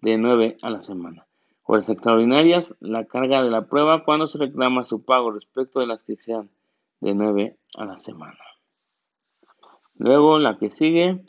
[0.00, 1.26] de 9 a la semana.
[1.68, 6.04] Horas extraordinarias, la carga de la prueba cuando se reclama su pago respecto de las
[6.04, 6.48] que excedan
[7.00, 8.38] de 9 a la semana.
[9.96, 11.24] Luego la que sigue.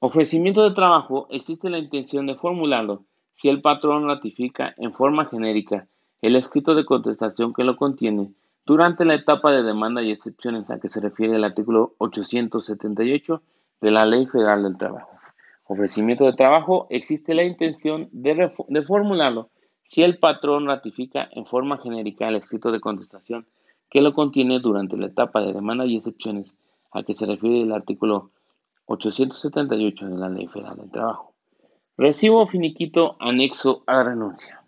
[0.00, 1.28] Ofrecimiento de trabajo.
[1.30, 3.04] Existe la intención de formularlo
[3.34, 5.86] si el patrón ratifica en forma genérica
[6.22, 8.32] el escrito de contestación que lo contiene
[8.64, 13.42] durante la etapa de demanda y excepciones a que se refiere el artículo 878
[13.80, 15.15] de la Ley Federal del Trabajo.
[15.68, 19.50] Ofrecimiento de trabajo, existe la intención de, de formularlo
[19.84, 23.46] si el patrón ratifica en forma genérica el escrito de contestación
[23.90, 26.52] que lo contiene durante la etapa de demanda y excepciones
[26.92, 28.30] a que se refiere el artículo
[28.86, 31.34] 878 de la Ley Federal del Trabajo.
[31.96, 34.62] Recibo finiquito anexo a renuncia.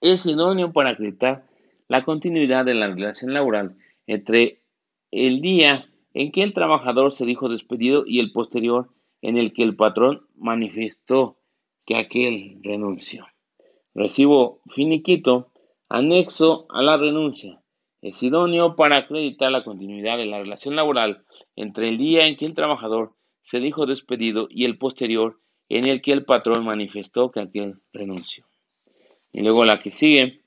[0.00, 1.44] Es idóneo para acreditar
[1.88, 3.76] la continuidad de la relación laboral
[4.06, 4.62] entre
[5.10, 8.88] el día en que el trabajador se dijo despedido y el posterior
[9.22, 11.38] en el que el patrón manifestó
[11.86, 13.26] que aquel renunció.
[13.94, 15.52] Recibo finiquito
[15.88, 17.62] anexo a la renuncia.
[18.02, 21.24] Es idóneo para acreditar la continuidad de la relación laboral
[21.56, 26.02] entre el día en que el trabajador se dijo despedido y el posterior en el
[26.02, 28.44] que el patrón manifestó que aquel renunció.
[29.32, 30.42] Y luego la que sigue,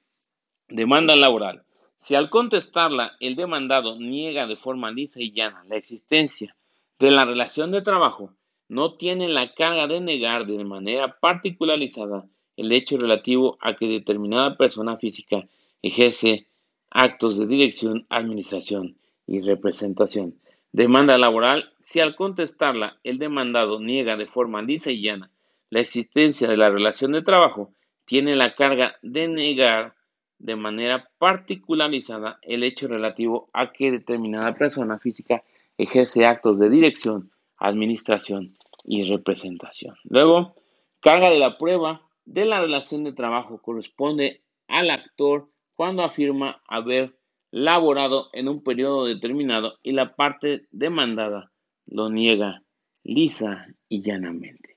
[0.68, 1.64] Demanda laboral.
[2.00, 6.58] Si al contestarla el demandado niega de forma lisa y llana la existencia
[6.98, 8.34] de la relación de trabajo,
[8.68, 12.26] no tiene la carga de negar de manera particularizada
[12.58, 15.48] el hecho relativo a que determinada persona física
[15.82, 16.48] ejerce
[16.90, 18.98] actos de dirección, administración
[19.28, 20.40] y representación.
[20.72, 21.72] Demanda laboral.
[21.80, 25.32] Si al contestarla el demandado niega de forma lisa y llana
[25.70, 27.72] la existencia de la relación de trabajo,
[28.06, 29.96] tiene la carga de negar
[30.38, 35.44] de manera particularizada el hecho relativo a que determinada persona física
[35.78, 38.54] ejerce actos de dirección, administración
[38.84, 39.96] y representación.
[40.04, 40.56] Luego,
[41.00, 47.18] carga de la prueba de la relación de trabajo corresponde al actor cuando afirma haber
[47.52, 51.52] laborado en un periodo determinado y la parte demandada
[51.86, 52.64] lo niega
[53.04, 54.76] lisa y llanamente.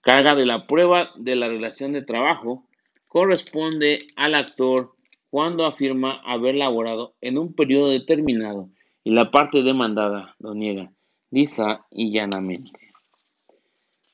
[0.00, 2.68] Carga de la prueba de la relación de trabajo
[3.08, 4.94] corresponde al actor
[5.30, 8.70] cuando afirma haber laborado en un periodo determinado
[9.02, 10.92] y la parte demandada lo niega
[11.34, 12.94] lisa y llanamente.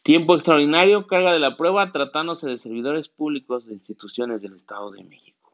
[0.03, 5.05] Tiempo extraordinario, carga de la prueba tratándose de servidores públicos de instituciones del Estado de
[5.05, 5.53] México.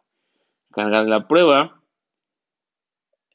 [0.71, 1.83] Carga de la prueba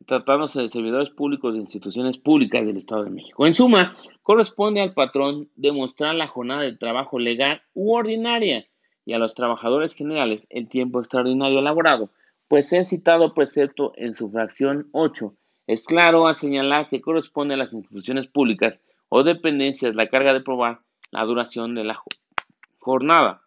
[0.08, 3.46] tratándose de servidores públicos de instituciones públicas del Estado de México.
[3.46, 8.66] En suma, corresponde al patrón demostrar la jornada de trabajo legal u ordinaria
[9.06, 12.10] y a los trabajadores generales el tiempo extraordinario elaborado,
[12.48, 15.36] pues el citado precepto en su fracción 8
[15.68, 20.42] es claro a señalar que corresponde a las instituciones públicas o dependencias la carga de
[20.42, 20.80] probar
[21.12, 22.02] la duración de la
[22.80, 23.42] jornada.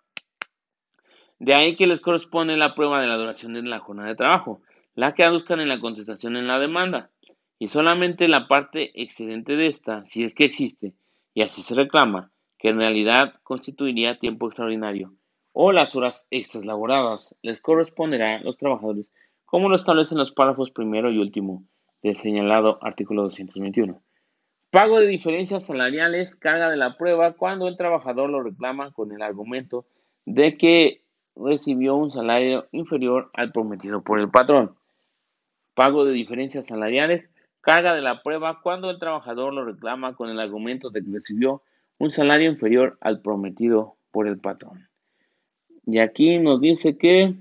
[1.39, 4.63] De ahí que les corresponde la prueba de la duración de la jornada de trabajo
[4.95, 7.11] la que aduzcan en la contestación en la demanda,
[7.59, 10.95] y solamente la parte excedente de esta, si es que existe,
[11.35, 15.13] y así se reclama, que en realidad constituiría tiempo extraordinario,
[15.53, 19.07] o las horas extras laboradas, les corresponderá a los trabajadores,
[19.45, 21.65] como lo establecen los párrafos primero y último
[22.05, 24.01] del señalado artículo 221.
[24.71, 29.23] Pago de diferencias salariales, carga de la prueba cuando el trabajador lo reclama con el
[29.23, 29.87] argumento
[30.25, 31.03] de que
[31.35, 34.77] recibió un salario inferior al prometido por el patrón
[35.75, 37.29] pago de diferencias salariales,
[37.61, 41.63] carga de la prueba cuando el trabajador lo reclama con el argumento de que recibió
[41.99, 44.89] un salario inferior al prometido por el patrón.
[45.87, 47.35] Y aquí nos dice que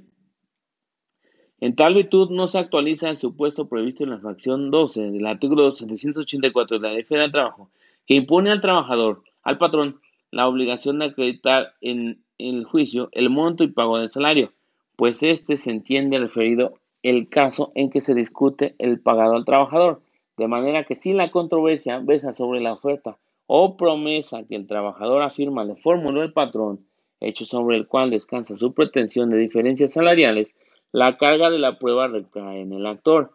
[1.64, 5.74] en tal virtud no se actualiza el supuesto previsto en la fracción 12 del artículo
[5.74, 7.70] 784 de la Ley Federal del Trabajo,
[8.05, 13.64] que impone al trabajador, al patrón, la obligación de acreditar en el juicio el monto
[13.64, 14.51] y pago del salario,
[14.97, 20.01] pues éste se entiende referido el caso en que se discute el pagado al trabajador,
[20.36, 25.22] de manera que si la controversia besa sobre la oferta o promesa que el trabajador
[25.22, 26.86] afirma le formuló el patrón,
[27.22, 30.55] hecho sobre el cual descansa su pretensión de diferencias salariales,
[30.94, 33.32] la carga de la prueba recae en el actor,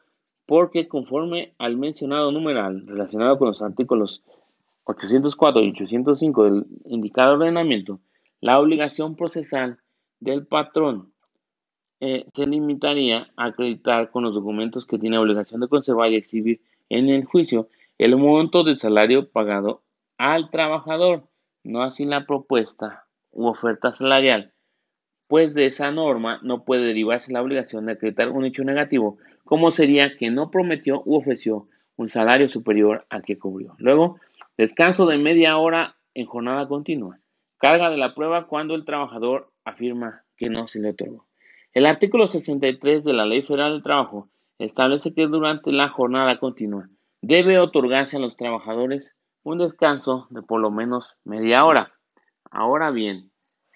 [0.47, 4.23] porque conforme al mencionado numeral relacionado con los artículos
[4.85, 7.99] 804 y 805 del indicado ordenamiento,
[8.41, 9.79] la obligación procesal
[10.21, 11.13] del patrón
[12.01, 16.61] eh, se limitaría a acreditar con los documentos que tiene obligación de conservar y exhibir
[16.89, 19.83] en el juicio el monto del salario pagado
[20.17, 21.25] al trabajador,
[21.65, 24.53] no así la propuesta u oferta salarial,
[25.29, 29.70] pues de esa norma no puede derivarse la obligación de acreditar un hecho negativo, como
[29.70, 33.74] sería que no prometió u ofreció un salario superior al que cubrió.
[33.79, 34.18] Luego,
[34.57, 37.18] descanso de media hora en jornada continua.
[37.59, 41.26] Carga de la prueba cuando el trabajador afirma que no se le otorgó.
[41.72, 46.89] El artículo 63 de la Ley Federal del Trabajo establece que durante la jornada continua
[47.20, 49.12] debe otorgarse a los trabajadores
[49.43, 51.93] un descanso de por lo menos media hora.
[52.51, 53.31] Ahora bien,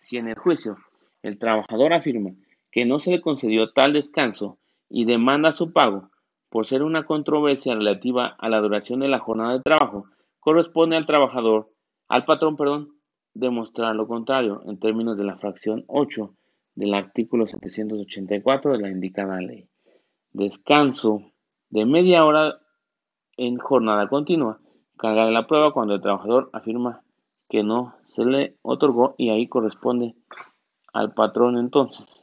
[0.07, 0.77] si en el juicio
[1.23, 2.31] el trabajador afirma
[2.71, 4.59] que no se le concedió tal descanso
[4.89, 6.11] y demanda su pago
[6.49, 10.07] por ser una controversia relativa a la duración de la jornada de trabajo,
[10.39, 11.71] corresponde al trabajador,
[12.09, 12.91] al patrón, perdón,
[13.33, 16.35] demostrar lo contrario en términos de la fracción 8
[16.75, 19.69] del artículo 784 de la indicada ley.
[20.33, 21.23] Descanso
[21.71, 22.59] de media hora
[23.37, 24.61] en jornada continua.
[24.99, 27.03] Carga de la prueba cuando el trabajador afirma
[27.49, 30.15] que no se le otorgó y ahí corresponde
[30.93, 32.23] al patrón entonces.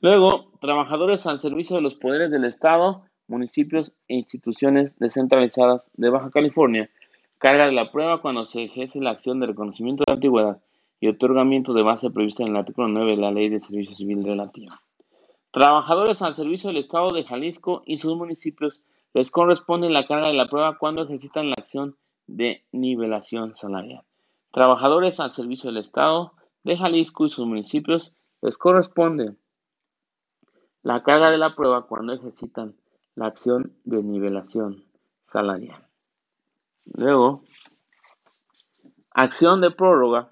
[0.00, 6.30] Luego, trabajadores al servicio de los poderes del Estado, municipios e instituciones descentralizadas de Baja
[6.30, 6.90] California.
[7.38, 10.60] Carga de la prueba cuando se ejerce la acción de reconocimiento de antigüedad
[11.00, 14.24] y otorgamiento de base prevista en el artículo 9 de la Ley de Servicio Civil
[14.24, 14.80] Relativa.
[15.50, 18.80] Trabajadores al servicio del Estado de Jalisco y sus municipios
[19.12, 24.04] les corresponde la carga de la prueba cuando ejercitan la acción de nivelación salarial.
[24.52, 26.32] Trabajadores al servicio del Estado
[26.64, 29.36] de Jalisco y sus municipios les corresponde
[30.82, 32.76] la carga de la prueba cuando ejercitan
[33.14, 34.84] la acción de nivelación
[35.26, 35.86] salarial.
[36.84, 37.44] Luego,
[39.10, 40.30] acción de prórroga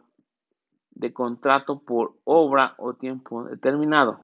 [0.90, 4.20] de contrato por obra o tiempo determinado.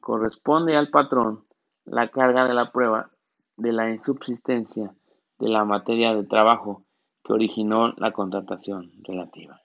[0.00, 1.44] Corresponde al patrón
[1.84, 3.10] la carga de la prueba
[3.56, 4.94] de la insubsistencia
[5.38, 6.84] de la materia de trabajo
[7.22, 9.60] que originó la contratación relativa.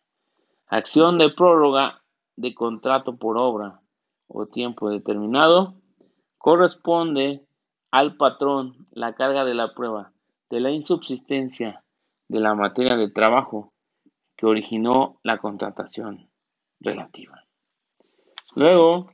[0.68, 2.04] Acción de prórroga
[2.36, 3.82] de contrato por obra
[4.28, 5.76] o tiempo determinado.
[6.38, 7.46] Corresponde
[7.92, 10.14] al patrón la carga de la prueba
[10.50, 11.84] de la insubsistencia
[12.28, 13.74] de la materia de trabajo
[14.36, 16.30] que originó la contratación
[16.80, 17.44] relativa.
[18.56, 19.12] Luego,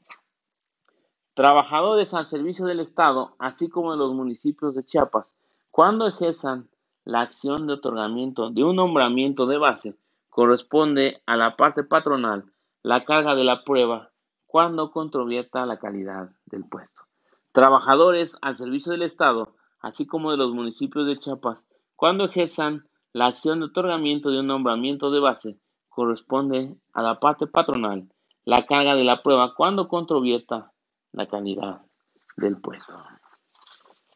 [1.33, 5.31] trabajadores al servicio del Estado, así como de los municipios de Chiapas,
[5.71, 6.69] cuando ejerzan
[7.05, 9.95] la acción de otorgamiento de un nombramiento de base,
[10.29, 12.45] corresponde a la parte patronal
[12.81, 14.11] la carga de la prueba
[14.45, 17.03] cuando controvierta la calidad del puesto.
[17.51, 21.65] Trabajadores al servicio del Estado, así como de los municipios de Chiapas,
[21.95, 25.59] cuando ejerzan la acción de otorgamiento de un nombramiento de base,
[25.89, 28.07] corresponde a la parte patronal
[28.45, 30.71] la carga de la prueba cuando controvierta
[31.11, 31.81] la calidad
[32.37, 32.95] del puesto.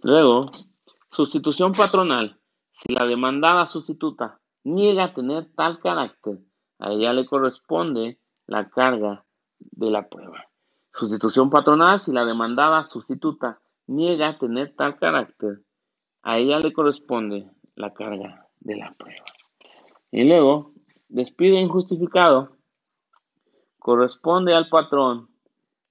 [0.02, 0.50] Luego,
[1.12, 2.40] sustitución patronal.
[2.72, 6.40] Si la demandada sustituta niega tener tal carácter,
[6.80, 9.24] a ella le corresponde la carga
[9.60, 10.48] de la prueba.
[10.94, 12.00] Sustitución patronal.
[12.00, 15.62] Si la demandada sustituta niega tener tal carácter,
[16.22, 19.26] a ella le corresponde la carga de la prueba.
[20.12, 20.72] Y luego,
[21.10, 22.58] despido injustificado.
[23.80, 25.30] Corresponde al patrón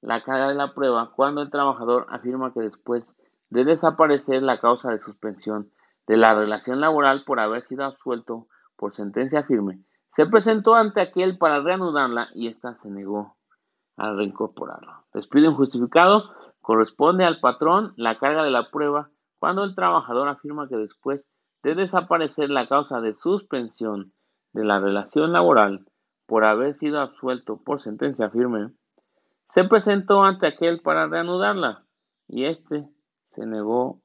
[0.00, 3.14] la carga de la prueba cuando el trabajador afirma que después
[3.50, 5.70] de desaparecer la causa de suspensión
[6.06, 8.48] de la relación laboral por haber sido absuelto
[8.82, 9.78] por sentencia firme,
[10.10, 13.36] se presentó ante aquel para reanudarla y ésta se negó
[13.96, 15.04] a reincorporarlo.
[15.14, 16.24] Despido injustificado
[16.60, 19.08] corresponde al patrón la carga de la prueba
[19.38, 21.24] cuando el trabajador afirma que después
[21.62, 24.12] de desaparecer la causa de suspensión
[24.52, 25.86] de la relación laboral
[26.26, 28.72] por haber sido absuelto por sentencia firme,
[29.48, 31.84] se presentó ante aquel para reanudarla
[32.26, 32.88] y éste
[33.28, 34.00] se negó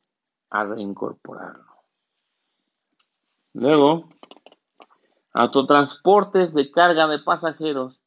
[0.52, 1.66] a reincorporarlo.
[3.56, 4.10] Luego,
[5.38, 8.02] autotransportes de carga de pasajeros.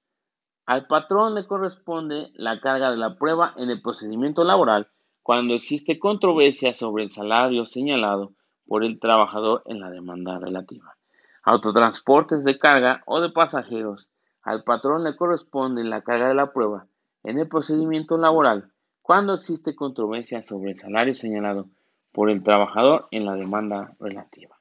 [0.66, 4.88] Al patrón le corresponde la carga de la prueba en el procedimiento laboral
[5.22, 8.32] cuando existe controversia sobre el salario señalado
[8.66, 10.96] por el trabajador en la demanda relativa.
[11.44, 14.10] Autotransportes de carga o de pasajeros.
[14.42, 16.88] Al patrón le corresponde la carga de la prueba
[17.22, 18.72] en el procedimiento laboral
[19.02, 21.68] cuando existe controversia sobre el salario señalado
[22.10, 24.59] por el trabajador en la demanda relativa.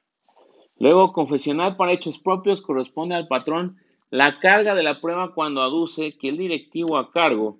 [0.80, 3.76] Luego, confesional para hechos propios corresponde al patrón
[4.08, 7.58] la carga de la prueba cuando aduce que el directivo a cargo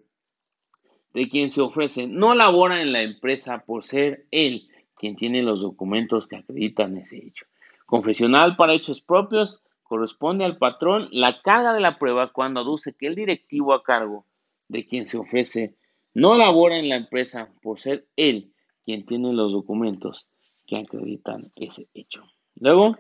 [1.13, 5.61] de quien se ofrece no labora en la empresa por ser él quien tiene los
[5.61, 7.45] documentos que acreditan ese hecho.
[7.85, 13.07] Confesional para hechos propios corresponde al patrón la carga de la prueba cuando aduce que
[13.07, 14.25] el directivo a cargo
[14.69, 15.77] de quien se ofrece
[16.15, 18.55] no labora en la empresa por ser él
[18.87, 20.27] quien tiene los documentos
[20.67, 22.25] que acreditan ese hecho.
[22.55, 22.97] Luego,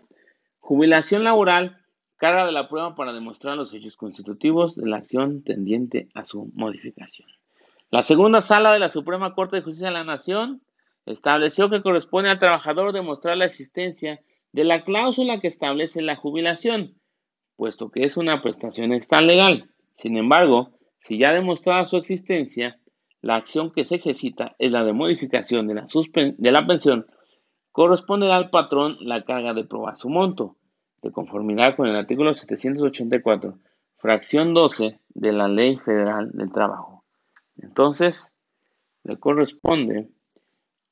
[0.61, 1.78] jubilación laboral,
[2.16, 6.50] carga de la prueba para demostrar los hechos constitutivos de la acción tendiente a su
[6.54, 7.28] modificación.
[7.90, 10.62] La segunda sala de la Suprema Corte de Justicia de la Nación
[11.06, 14.20] estableció que corresponde al trabajador demostrar la existencia
[14.52, 16.94] de la cláusula que establece la jubilación,
[17.56, 19.70] puesto que es una prestación extra legal.
[19.98, 22.78] Sin embargo, si ya demostrada su existencia,
[23.22, 27.06] la acción que se ejercita es la de modificación de la, de la pensión,
[27.72, 30.56] corresponderá al patrón la carga de probar su monto,
[31.02, 33.58] de conformidad con el artículo 784,
[33.98, 37.04] fracción 12 de la Ley Federal del Trabajo.
[37.56, 38.26] Entonces,
[39.04, 40.08] le corresponde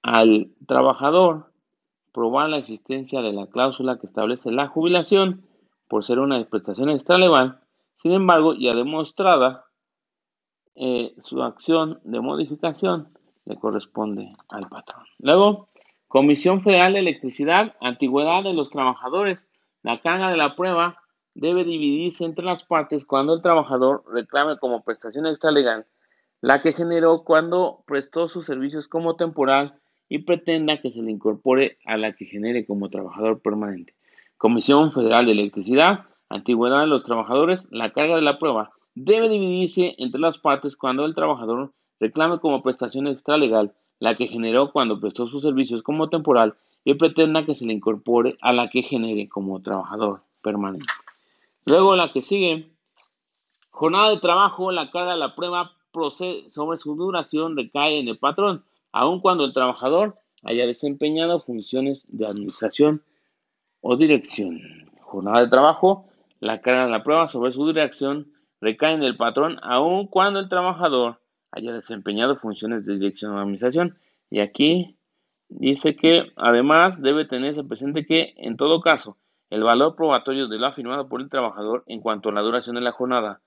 [0.02, 1.52] al trabajador
[2.12, 5.42] probar la existencia de la cláusula que establece la jubilación
[5.88, 7.60] por ser una prestación extralegal,
[8.02, 9.64] sin embargo, ya demostrada
[10.74, 13.08] eh, su acción de modificación
[13.44, 15.04] le corresponde al patrón.
[15.18, 15.68] Luego,
[16.08, 19.46] Comisión Federal de Electricidad, antigüedad de los trabajadores.
[19.82, 21.02] La carga de la prueba
[21.34, 25.86] debe dividirse entre las partes cuando el trabajador reclame como prestación extralegal
[26.40, 29.78] la que generó cuando prestó sus servicios como temporal
[30.08, 33.94] y pretenda que se le incorpore a la que genere como trabajador permanente.
[34.36, 39.94] Comisión Federal de Electricidad, antigüedad de los trabajadores, la carga de la prueba debe dividirse
[39.98, 45.26] entre las partes cuando el trabajador reclame como prestación extralegal la que generó cuando prestó
[45.26, 49.60] sus servicios como temporal y pretenda que se le incorpore a la que genere como
[49.60, 50.86] trabajador permanente.
[51.66, 52.70] Luego la que sigue,
[53.70, 58.18] jornada de trabajo, la carga de la prueba procede sobre su duración recae en el
[58.18, 63.02] patrón, aun cuando el trabajador haya desempeñado funciones de administración
[63.80, 64.60] o dirección.
[65.00, 66.06] Jornada de trabajo,
[66.40, 70.48] la carga de la prueba sobre su duración recae en el patrón aun cuando el
[70.48, 71.20] trabajador
[71.50, 73.98] haya desempeñado funciones de dirección o administración.
[74.30, 74.96] Y aquí
[75.48, 79.16] dice que además debe tenerse presente que en todo caso
[79.50, 82.82] el valor probatorio de lo afirmado por el trabajador en cuanto a la duración de
[82.82, 83.40] la jornada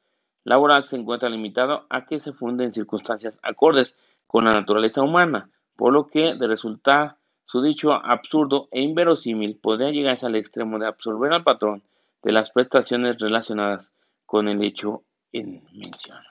[0.43, 3.95] laboral se encuentra limitado a que se funde en circunstancias acordes
[4.25, 9.91] con la naturaleza humana, por lo que de resultar su dicho absurdo e inverosímil podría
[9.91, 11.83] llegarse al extremo de absorber al patrón
[12.23, 13.91] de las prestaciones relacionadas
[14.25, 16.30] con el hecho en mención.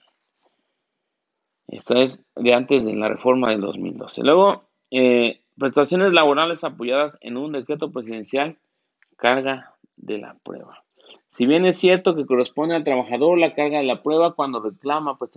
[1.70, 4.22] Esta es de antes de la reforma del 2012.
[4.22, 8.58] Luego, eh, prestaciones laborales apoyadas en un decreto presidencial,
[9.16, 10.82] carga de la prueba.
[11.28, 15.16] Si bien es cierto que corresponde al trabajador la carga de la prueba cuando reclama
[15.16, 15.30] prestaciones,